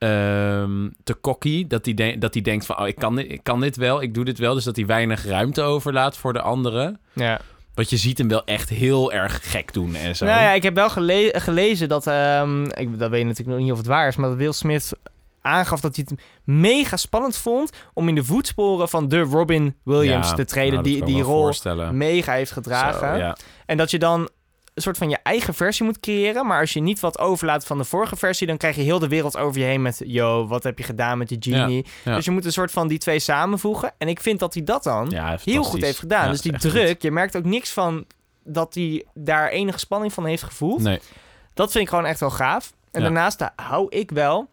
[0.00, 1.66] ehm, te cocky.
[1.66, 4.02] Dat hij, de- dat hij denkt van, oh, ik kan, dit, ik kan dit wel,
[4.02, 4.54] ik doe dit wel.
[4.54, 7.00] Dus dat hij weinig ruimte overlaat voor de anderen.
[7.12, 7.40] Ja.
[7.74, 10.24] Want je ziet hem wel echt heel erg gek doen en zo.
[10.24, 13.72] Nou ja, ik heb wel gele- gelezen dat, ehm, ik, dat weet natuurlijk nog niet
[13.72, 14.92] of het waar is, maar dat Will Smith
[15.42, 20.28] aangaf dat hij het mega spannend vond om in de voetsporen van de Robin Williams
[20.28, 21.52] Ja, te treden, nou, die die rol
[21.92, 23.08] mega heeft gedragen.
[23.14, 23.36] Zo, ja.
[23.66, 24.28] En dat je dan
[24.80, 27.78] een soort van je eigen versie moet creëren, maar als je niet wat overlaat van
[27.78, 30.62] de vorige versie, dan krijg je heel de wereld over je heen met, yo, wat
[30.62, 31.86] heb je gedaan met die genie?
[32.04, 32.14] ja.
[32.14, 33.92] Dus je moet een soort van die twee samenvoegen.
[33.98, 36.30] En ik vind dat hij dat dan Ja, heel goed heeft gedaan.
[36.30, 37.02] Dus die druk, goed.
[37.02, 38.04] je merkt ook niks van
[38.44, 40.80] dat hij daar enige spanning van heeft gevoeld.
[40.82, 41.00] Nee.
[41.54, 42.72] Dat vind ik gewoon echt wel gaaf.
[42.90, 44.48] En daarnaast hou ik wel,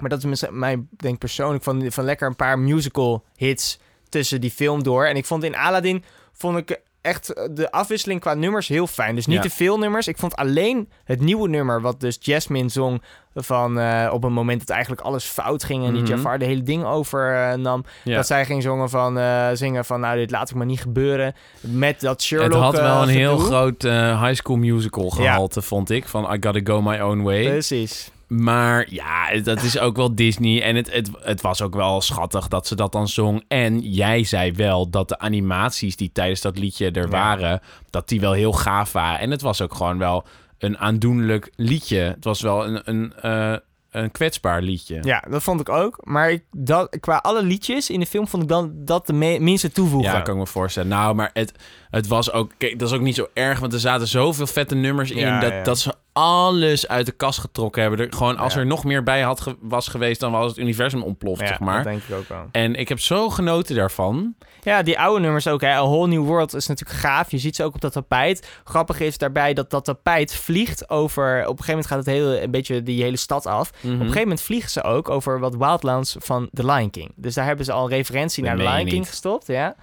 [0.00, 4.40] maar dat is mis- mij denk persoonlijk, van, van lekker een paar musical hits tussen
[4.40, 5.04] die film door.
[5.06, 9.14] En ik vond in Aladdin, vond ik echt de afwisseling qua nummers heel fijn.
[9.14, 9.42] Dus niet Ja.
[9.42, 10.08] te veel nummers.
[10.08, 13.02] Ik vond alleen het nieuwe nummer, wat dus Jasmine zong
[13.34, 16.10] van eh, op een moment dat eigenlijk alles fout ging en die Mhm.
[16.10, 17.84] Jafar de hele ding overnam.
[18.04, 18.16] Ja.
[18.16, 21.34] Dat zij ging zongen van, eh, zingen van, nou dit laat ik maar niet gebeuren.
[21.60, 25.62] Met dat Sherlock Het had wel eh, een heel groot eh, high school musical gehalte,
[25.62, 26.08] vond ik.
[26.08, 27.44] Van I gotta go my own way.
[27.48, 28.10] Precies.
[28.28, 30.62] Maar ja, dat is ook wel Disney.
[30.62, 33.44] En het, het, het was ook wel schattig dat ze dat dan zong.
[33.48, 37.60] En jij zei wel dat de animaties die tijdens dat liedje er waren...
[37.90, 39.18] dat die wel heel gaaf waren.
[39.18, 40.24] En het was ook gewoon wel
[40.58, 41.98] een aandoenlijk liedje.
[41.98, 43.56] Het was wel een, een, eh,
[43.90, 44.98] een kwetsbaar liedje.
[45.02, 45.98] Ja, dat vond ik ook.
[46.02, 49.38] Maar ik, dat, qua alle liedjes in de film vond ik dan dat de me-
[49.38, 50.12] minste toevoegen.
[50.12, 50.88] Ja, kan ik me voorstellen.
[50.88, 51.52] Nou, maar het,
[51.90, 52.52] het was ook...
[52.58, 55.18] Kijk, dat is ook niet zo erg, want er zaten zoveel vette nummers in...
[55.18, 55.62] Ja, dat, ja.
[55.62, 58.00] dat ze alles uit de kast getrokken hebben.
[58.00, 58.60] Er, gewoon als Ja.
[58.60, 60.20] er nog meer bij had ge- was geweest...
[60.20, 61.74] dan was het universum ontploft, Ja, zeg maar.
[61.74, 62.44] dat denk ik ook wel.
[62.52, 64.34] En ik heb zo genoten daarvan.
[64.62, 65.60] Ja, die oude nummers ook.
[65.60, 65.68] Hè.
[65.72, 67.30] A Whole New World is natuurlijk gaaf.
[67.30, 68.48] Je ziet ze ook op dat tapijt.
[68.64, 71.32] Grappig is daarbij dat dat tapijt vliegt over...
[71.40, 73.70] Op een gegeven moment gaat het hele, een beetje die hele stad af.
[73.74, 73.86] Mhm.
[73.86, 77.12] Op een gegeven moment vliegen ze ook over wat wildlands van The Lion King.
[77.16, 79.08] Dus daar hebben ze al referentie Dat naar The Lion King niet.
[79.08, 79.46] gestopt.
[79.46, 79.74] Ja.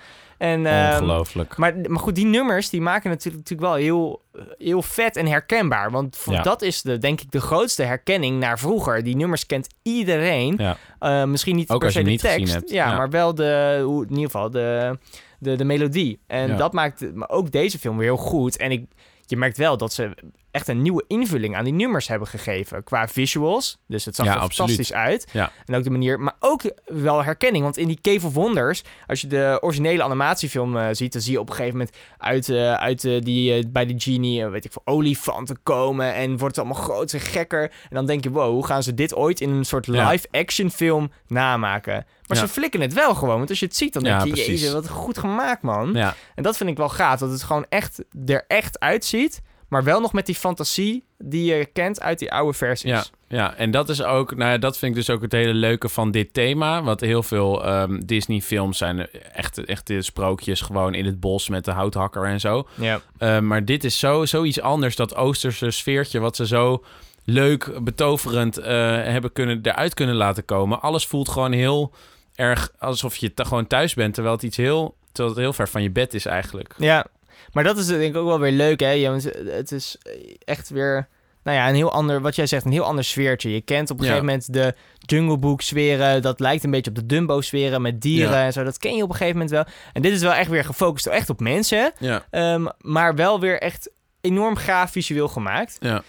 [0.41, 1.57] En, ehm, Ongelooflijk.
[1.57, 4.21] Maar, maar goed, die nummers die maken natuurlijk, natuurlijk wel heel,
[4.57, 5.91] heel vet en herkenbaar.
[5.91, 6.41] Want voor- Ja.
[6.41, 9.03] dat is de, denk ik de grootste herkenning naar vroeger.
[9.03, 10.55] Die nummers kent iedereen.
[10.57, 10.77] Ja.
[10.99, 12.69] Eh, misschien niet Ook per se de tekst.
[12.69, 12.97] Ja, Ja.
[12.97, 14.97] maar wel de, hoe, in ieder geval de,
[15.39, 16.19] de, de melodie.
[16.27, 18.57] En dat maakt maar ook deze film weer heel goed.
[18.57, 18.85] En ik,
[19.25, 20.11] je merkt wel dat ze
[20.51, 22.83] echt een nieuwe invulling aan die nummers hebben gegeven.
[22.83, 23.77] Qua visuals.
[23.87, 24.69] Dus het zag Ja, er absoluut.
[24.69, 25.27] fantastisch uit.
[25.31, 25.51] Ja.
[25.65, 27.63] En ook de manier, maar ook wel herkenning.
[27.63, 31.31] Want in die Cave of Wonders, als je de originele animatiefilm eh, ziet, dan zie
[31.31, 34.71] je op een gegeven moment uit, eh, uit eh, die, bij de genie, weet ik
[34.71, 36.13] veel, olifanten komen.
[36.13, 37.63] En wordt het allemaal groter en gekker.
[37.63, 41.11] En dan denk je, wow, hoe gaan ze dit ooit in een soort live-action film
[41.27, 42.05] namaken?
[42.27, 42.45] Maar Ja.
[42.45, 43.37] ze flikken het wel gewoon.
[43.37, 44.47] Want als je het ziet, dan denk je, precies.
[44.47, 45.93] jezus, wat goed gemaakt, man.
[45.93, 49.41] Ja, En dat vind ik wel gaaf, dat het gewoon echt er echt uitziet.
[49.71, 52.89] Maar wel nog met die fantasie die je kent uit die oude versies.
[52.89, 55.53] ja, ja, en dat is ook, nou ja, dat vind ik dus ook het hele
[55.53, 56.83] leuke van dit thema.
[56.83, 61.71] Want heel veel ehm, Disney-films zijn echt, echt sprookjes gewoon in het bos met de
[61.71, 62.67] houthakker en zo.
[62.75, 63.01] ja.
[63.19, 66.83] Uh, maar dit is zo, zoiets anders, dat Oosterse sfeertje, wat ze zo
[67.23, 68.67] leuk, betoverend eh,
[69.03, 70.81] hebben kunnen, eruit kunnen laten komen.
[70.81, 71.93] Alles voelt gewoon heel
[72.35, 75.81] erg alsof je gewoon thuis bent, terwijl het iets heel, terwijl het heel ver van
[75.83, 76.73] je bed is eigenlijk.
[76.77, 77.05] Ja,
[77.53, 78.89] maar dat is denk ik ook wel weer leuk, hè?
[78.89, 79.97] Ja, want het is
[80.45, 81.07] echt weer,
[81.43, 83.53] nou ja, een heel ander, wat jij zegt, een heel ander sfeertje.
[83.53, 84.09] Je kent op een Ja.
[84.11, 88.01] gegeven moment de Jungle Book sferen, dat lijkt een beetje op de Dumbo sferen met
[88.01, 88.45] dieren Ja.
[88.45, 88.63] en zo.
[88.63, 89.65] Dat ken je op een gegeven moment wel.
[89.93, 93.59] En dit is wel echt weer gefocust echt op mensen, Ja, ehm, maar wel weer
[93.59, 93.89] echt
[94.21, 95.77] enorm gaaf visueel gemaakt.
[95.79, 96.03] ja.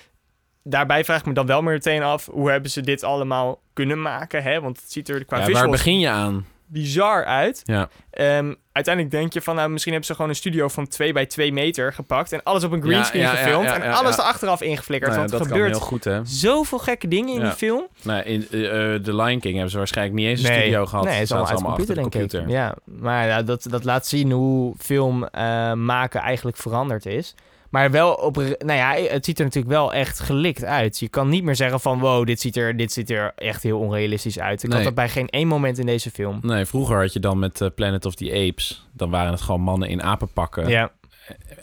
[0.65, 4.43] Daarbij vraag ik me dan wel meteen af, hoe hebben ze dit allemaal kunnen maken,
[4.43, 4.61] hè?
[4.61, 6.47] Want het ziet er qua ja waar begin je aan?
[6.73, 7.63] Bizar uit.
[7.65, 11.13] Ja, Ehm, uiteindelijk denk je van, nou, misschien hebben ze gewoon een studio van 2
[11.13, 14.17] bij 2 meter gepakt en alles op een greenscreen ja, ja, gefilmd ja, en alles
[14.17, 14.23] ja.
[14.23, 15.11] er achteraf ingeflikkerd.
[15.11, 16.21] Nou want dat er gebeurt heel goed, hè?
[16.25, 17.87] zoveel gekke dingen in die film.
[18.03, 21.05] Nou, in eh, eh, The Lion King hebben ze waarschijnlijk niet eens een studio gehad.
[21.05, 22.49] Nee, het is allemaal uit de computer, achter.
[22.49, 27.35] Ja, maar ja, dat, dat laat zien hoe film eh, maken eigenlijk veranderd is.
[27.73, 30.99] Maar wel op, nou ja, het ziet er natuurlijk wel echt gelikt uit.
[30.99, 33.79] Je kan niet meer zeggen van, wow, dit ziet er, dit ziet er echt heel
[33.79, 34.63] onrealistisch uit.
[34.63, 34.77] Ik Nee.
[34.77, 36.39] had dat bij geen één moment in deze film.
[36.43, 38.89] Nee, vroeger had je dan met eh, Planet of the Apes.
[38.93, 40.69] Dan waren het gewoon mannen in apenpakken.
[40.69, 40.91] Ja.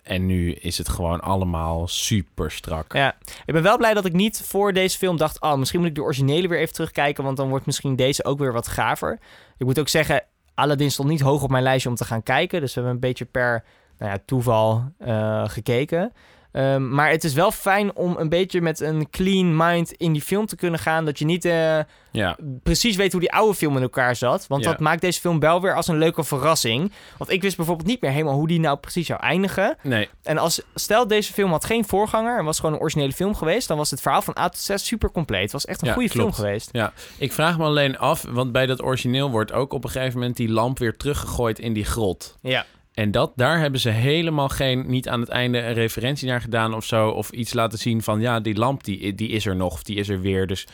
[0.04, 2.93] En nu is het gewoon allemaal super strak.
[2.93, 5.41] Ja, ik ben wel blij dat ik niet voor deze film dacht...
[5.41, 7.24] oh, misschien moet ik de originele weer even terugkijken...
[7.24, 9.19] want dan wordt misschien deze ook weer wat gaver.
[9.58, 12.60] Ik moet ook zeggen, Aladdin stond niet hoog op mijn lijstje om te gaan kijken...
[12.60, 13.63] dus we hebben een beetje per
[14.00, 16.14] nou ja, toeval eh, gekeken...
[16.52, 20.22] Ehm, maar het is wel fijn om een beetje met een clean mind in die
[20.22, 21.06] film te kunnen gaan.
[21.06, 21.80] Dat je niet eh,
[22.12, 24.48] Ja, precies weet hoe die oude film in elkaar zat.
[24.48, 24.70] Want Ja.
[24.72, 26.92] dat maakt deze film wel weer als een leuke verrassing.
[27.18, 29.78] Want ik wist bijvoorbeeld niet meer helemaal hoe die nou precies zou eindigen.
[29.84, 30.10] nee.
[30.24, 33.68] En als, stel deze film had geen voorganger en was gewoon een originele film geweest,
[33.68, 35.42] dan was het verhaal van A tot Z super compleet.
[35.42, 36.36] Het was echt een Ja, goede klopt.
[36.36, 36.70] film geweest.
[36.72, 40.20] Ja, ik vraag me alleen af, want bij dat origineel wordt ook op een gegeven
[40.20, 42.38] moment die lamp weer teruggegooid in die grot.
[42.42, 42.66] Ja.
[43.00, 46.74] En dat, daar hebben ze helemaal geen, niet aan het einde een referentie naar gedaan
[46.74, 47.10] of zo.
[47.10, 49.96] Of iets laten zien van, ja, die lamp die, die is er nog, of die
[49.96, 50.48] is er weer.
[50.48, 50.68] Dus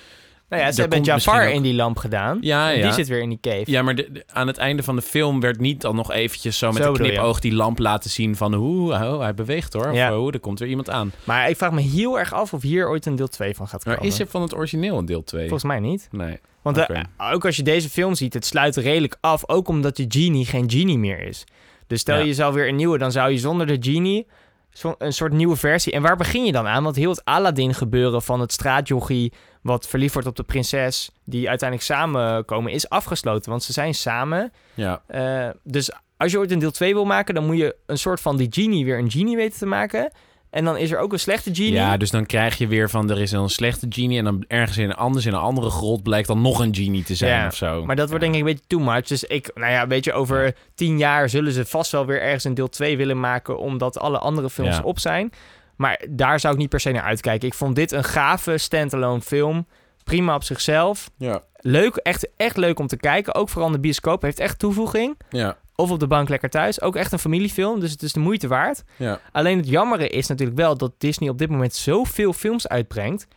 [0.49, 2.37] Nou ja, ze hebben Jafar ook- in die lamp gedaan.
[2.41, 2.83] Ja, En ja.
[2.83, 3.63] Die zit weer in die cave.
[3.71, 6.57] Ja, maar de- de- aan het einde van de film werd niet dan nog eventjes
[6.57, 9.89] zo met Zo een knipoog die lamp laten zien van hoe oh, hij beweegt hoor.
[9.89, 10.17] Of Ja.
[10.19, 11.11] oh, er komt weer iemand aan.
[11.23, 13.83] Maar ik vraag me heel erg af of hier ooit een deel 2 van gaat
[13.83, 13.99] komen.
[13.99, 15.41] Maar is er van het origineel een deel 2?
[15.41, 16.07] Volgens mij niet.
[16.11, 16.39] Nee.
[16.61, 19.49] Want eh, ook als je deze film ziet, het sluit redelijk af.
[19.49, 21.43] Ook omdat de genie geen genie meer is.
[21.87, 22.23] Dus stel Ja.
[22.23, 24.27] je zou weer een nieuwe, dan zou je zonder de genie
[24.97, 25.93] een soort nieuwe versie.
[25.93, 26.83] En waar begin je dan aan?
[26.83, 29.33] Want heel het Aladdin gebeuren van het straatjochie...
[29.61, 31.11] wat verliefd wordt op de prinses...
[31.23, 33.49] die uiteindelijk samenkomen, is afgesloten.
[33.49, 34.51] Want ze zijn samen.
[34.73, 35.01] Ja.
[35.07, 37.35] Eh, dus als je ooit een deel 2 wil maken...
[37.35, 40.11] dan moet je een soort van die genie weer een genie weten te maken.
[40.55, 41.71] En dan is er ook een slechte genie.
[41.71, 44.77] ja, dus dan krijg je weer van er is een slechte genie en dan ergens
[44.77, 47.55] in anders in een andere grot blijkt dan nog een genie te zijn Ja, of
[47.55, 47.85] zo.
[47.85, 49.01] Maar dat wordt denk ik een beetje too much.
[49.07, 52.43] Dus ik, nou ja, weet je, over tien jaar zullen ze vast wel weer ergens
[52.43, 54.81] een deel 2 willen maken, omdat alle andere films Ja.
[54.83, 55.31] op zijn.
[55.75, 57.47] Maar daar zou ik niet per se naar uitkijken.
[57.47, 59.67] Ik vond dit een gave standalone film.
[60.03, 61.09] Prima op zichzelf.
[61.17, 61.41] Ja.
[61.59, 63.35] Leuk, echt, echt leuk om te kijken.
[63.35, 64.21] Ook vooral in de bioscoop.
[64.21, 65.17] Heeft echt toevoeging.
[65.29, 65.57] Ja.
[65.75, 66.81] Of op de bank lekker thuis.
[66.81, 67.79] Ook echt een familiefilm.
[67.79, 68.83] Dus het is de moeite waard.
[68.97, 69.19] Ja.
[69.31, 73.27] Alleen het jammere is natuurlijk wel dat Disney op dit moment zoveel films uitbrengt.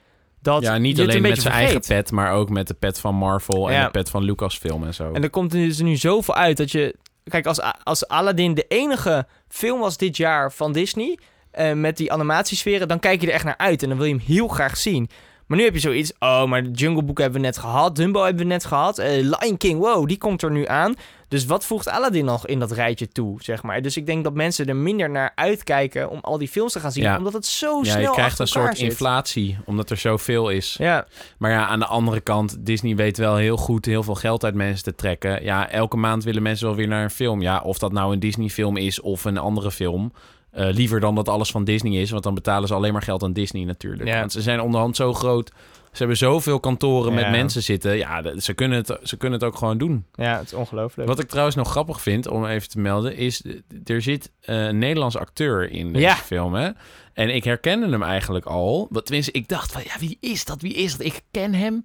[0.42, 3.14] Dat ja, niet alleen een met zijn eigen pet, maar ook met de pet van
[3.14, 3.84] Marvel en Ja.
[3.84, 5.12] de pet van Lucasfilm en zo.
[5.12, 6.94] En er komt er dus nu zoveel uit dat je...
[7.24, 11.18] Kijk, als, als Aladdin de enige film was dit jaar van Disney...
[11.50, 13.82] eh, met die animatiesferen, dan kijk je er echt naar uit.
[13.82, 15.08] En dan wil je hem heel graag zien.
[15.46, 16.12] Maar nu heb je zoiets...
[16.18, 17.96] Oh, maar Jungle Book hebben we net gehad.
[17.96, 18.98] Dumbo hebben we net gehad.
[18.98, 20.94] eh, Lion King, wow, die komt er nu aan.
[21.28, 23.82] Dus wat voegt Aladdin nog in dat rijtje toe, zeg maar?
[23.82, 26.10] Dus ik denk dat mensen er minder naar uitkijken...
[26.10, 27.02] om al die films te gaan zien.
[27.02, 27.16] Ja.
[27.16, 28.88] Omdat het zo ja, snel je krijgt een soort zit.
[28.88, 30.76] inflatie, omdat er zoveel is.
[30.78, 31.06] Ja,
[31.38, 34.54] Maar ja, aan de andere kant, Disney weet wel heel goed heel veel geld uit
[34.54, 35.44] mensen te trekken.
[35.44, 37.42] Ja, elke maand willen mensen wel weer naar een film.
[37.42, 40.12] Ja, of dat nou een Disney-film is of een andere film.
[40.50, 43.22] Eh, liever dan dat alles van Disney is, want dan betalen ze alleen maar geld
[43.22, 44.08] aan Disney natuurlijk.
[44.08, 44.18] Ja.
[44.18, 45.52] Want ze zijn onderhand zo groot.
[45.98, 47.96] Ze hebben zoveel kantoren met mensen zitten.
[47.96, 50.04] Ja, ze kunnen, het, ze kunnen het ook gewoon doen.
[50.14, 51.08] Ja, het is ongelooflijk.
[51.08, 53.44] Wat ik trouwens nog grappig vind, om even te melden, is...
[53.84, 56.14] er zit eh, een Nederlands acteur in deze Ja.
[56.14, 56.70] film, hè?
[57.12, 58.88] En ik herkende hem eigenlijk al.
[59.04, 60.62] Tenminste, ik dacht van, ja, wie is dat?
[60.62, 61.06] Wie is dat?
[61.06, 61.82] Ik ken hem.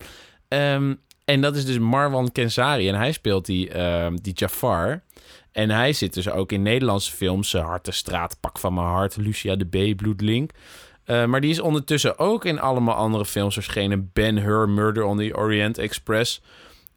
[0.48, 0.94] Ehm,
[1.26, 2.90] en dat is dus Marwan Kensari.
[2.90, 5.04] En hij speelt die, ehm, die Jafar.
[5.52, 7.54] En hij zit dus ook in Nederlandse films.
[7.54, 10.52] eh, Hartenstraat, Pak van mijn hart, Lucia de B, Bloedlink.
[11.06, 14.10] Eh, maar die is ondertussen ook in allemaal andere films verschenen.
[14.14, 16.42] Ben Hur, Murder on the Orient Express.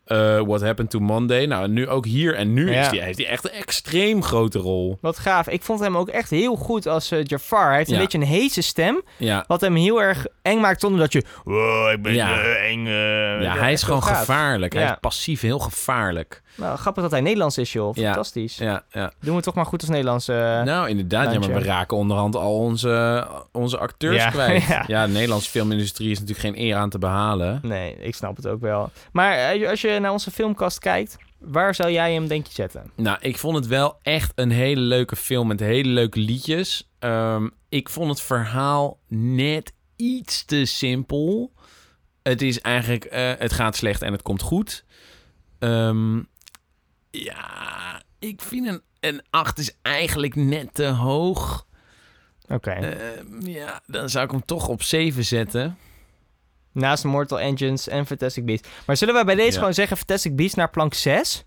[0.07, 1.47] Eh, What Happened to Monday.
[1.47, 2.35] Nou, nu ook hier.
[2.35, 2.81] En nu Ja.
[2.81, 4.99] is die, heeft hij echt een extreem grote rol.
[5.01, 5.49] Wat gaaf.
[5.49, 7.69] Ik vond hem ook echt heel goed als eh, Jafar.
[7.69, 9.03] Hij heeft een beetje een heese stem.
[9.17, 11.25] Ja, Wat hem heel erg eng maakt zonder dat je...
[11.45, 12.41] Wow, ik ben Ja.
[12.41, 12.87] eh, eng.
[12.87, 14.19] eh." ja hij is gewoon gaaf.
[14.19, 14.73] gevaarlijk.
[14.73, 16.43] Hij is passief heel gevaarlijk.
[16.57, 17.95] Nou, grappig dat hij Nederlands is, joh.
[17.97, 18.57] Fantastisch.
[18.57, 19.13] Ja, ja.
[19.21, 20.29] Doen we toch maar goed als Nederlands.
[20.29, 21.33] eh, Nou, inderdaad.
[21.33, 24.63] Ja, maar we raken onderhand al onze, onze acteurs kwijt.
[24.87, 25.07] ja.
[25.07, 27.59] De Nederlandse filmindustrie is natuurlijk geen eer aan te behalen.
[27.63, 28.91] Nee, ik snap het ook wel.
[29.13, 32.91] Maar als je naar onze filmkast kijkt, waar zou jij hem denk je zetten?
[32.95, 36.91] Nou, ik vond het wel echt een hele leuke film met hele leuke liedjes.
[36.99, 41.53] Ehm, ik vond het verhaal net iets te simpel.
[42.23, 44.85] Het is eigenlijk, eh, het gaat slecht en het komt goed.
[45.59, 46.23] Ehm,
[47.11, 51.67] ja, ik vind een, een 8 is eigenlijk net te hoog.
[52.49, 52.71] Oké.
[52.71, 55.79] Ehm, ja, dan zou ik hem toch op 7 zetten.
[56.77, 58.69] Naast Mortal Engines en Fantastic Beasts.
[58.87, 59.59] Maar zullen wij bij deze Ja.
[59.59, 61.45] gewoon zeggen Fantastic Beasts naar plank 6?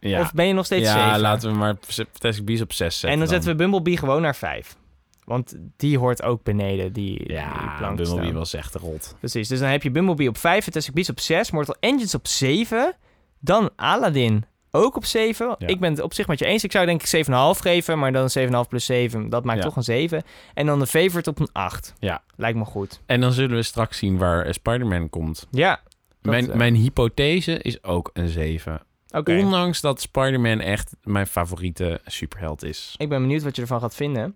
[0.00, 1.20] Ja, Of ben je nog steeds ja 7?
[1.20, 3.10] laten we maar Fantastic Beasts op 6 zetten.
[3.10, 4.76] en dan zetten we Bumblebee gewoon naar 5.
[5.24, 8.38] Want die hoort ook beneden, die, die Ja, plank te Bumblebee staan.
[8.38, 9.14] was echt rot.
[9.18, 12.26] Precies, dus dan heb je Bumblebee op 5, Fantastic Beasts op 6, Mortal Engines op
[12.26, 12.94] 7.
[13.40, 14.44] Dan Aladdin
[14.76, 15.54] ook op 7.
[15.58, 15.66] Ja.
[15.66, 16.64] Ik ben het op zich met je eens.
[16.64, 19.64] Ik zou denk ik 7,5 geven, maar dan 7,5 plus 7, dat maakt Ja.
[19.64, 20.22] toch een 7.
[20.54, 21.94] En dan de favorite op een 8.
[21.98, 22.22] Ja.
[22.36, 23.00] Lijkt me goed.
[23.06, 25.46] En dan zullen we straks zien waar eh, Spider-Man komt.
[25.50, 25.80] Ja.
[26.22, 28.80] dat, mijn, eh, mijn hypothese is ook een 7.
[29.10, 29.36] Oké.
[29.38, 32.94] Ondanks dat Spider-Man echt mijn favoriete superheld is.
[32.96, 34.34] Ik ben benieuwd wat je ervan gaat vinden.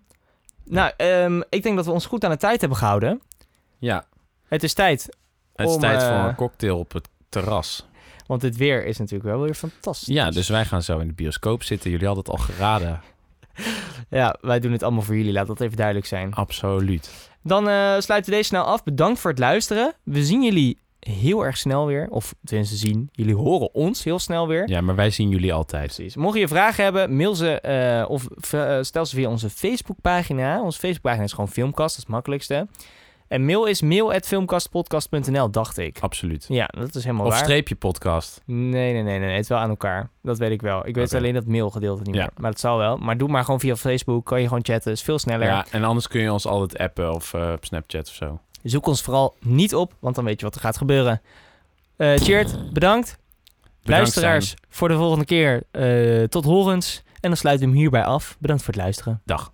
[0.65, 3.21] Nou, ehm, ik denk dat we ons goed aan de tijd hebben gehouden.
[3.79, 4.05] Ja,
[4.47, 5.03] Het is tijd,
[5.55, 7.87] het is Om, tijd eh, voor een cocktail op het terras.
[8.31, 10.13] Want dit weer is natuurlijk wel weer fantastisch.
[10.13, 11.91] Ja, dus wij gaan zo in de bioscoop zitten.
[11.91, 13.01] Jullie hadden het al geraden.
[14.09, 16.33] Ja, wij doen het allemaal voor jullie, laat dat even duidelijk zijn.
[16.33, 17.29] Absoluut.
[17.43, 18.83] Dan eh, sluiten we deze snel af.
[18.83, 19.93] Bedankt voor het luisteren.
[20.03, 22.07] We zien jullie heel erg snel weer.
[22.09, 24.69] Of tenminste zien, jullie horen ons heel snel weer.
[24.69, 25.93] Ja, maar wij zien jullie altijd.
[25.93, 26.15] Precies.
[26.15, 30.61] Mocht je vragen hebben, mail ze eh, of eh, stel ze via onze Facebookpagina.
[30.61, 32.67] Onze Facebookpagina is gewoon Filmkast, dat is het makkelijkste.
[33.31, 35.97] En mail is mail@filmkastpodcast.nl, dacht ik.
[35.99, 36.45] Absoluut.
[36.49, 37.41] Ja, dat is helemaal Of waar.
[37.43, 38.41] streepje podcast.
[38.45, 40.09] Nee, nee, nee, nee, het is wel aan elkaar.
[40.21, 40.87] Dat weet ik wel.
[40.87, 42.21] Ik weet alleen dat mailgedeelte niet Ja.
[42.21, 42.31] meer.
[42.37, 42.97] Maar dat zal wel.
[42.97, 44.25] Maar doe maar gewoon via Facebook.
[44.25, 44.91] Kan je gewoon chatten.
[44.91, 45.47] is veel sneller.
[45.47, 48.39] Ja, en anders kun je ons altijd appen of eh, op Snapchat of zo.
[48.63, 51.21] Zoek ons vooral niet op, want dan weet je wat er gaat gebeuren.
[51.97, 53.17] Cheert, bedankt.
[53.83, 55.63] Luisteraars, voor de volgende keer.
[55.71, 57.03] eh, tot horens.
[57.19, 58.35] En dan sluiten we hem hierbij af.
[58.39, 59.21] Bedankt voor het luisteren.
[59.25, 59.51] Dag.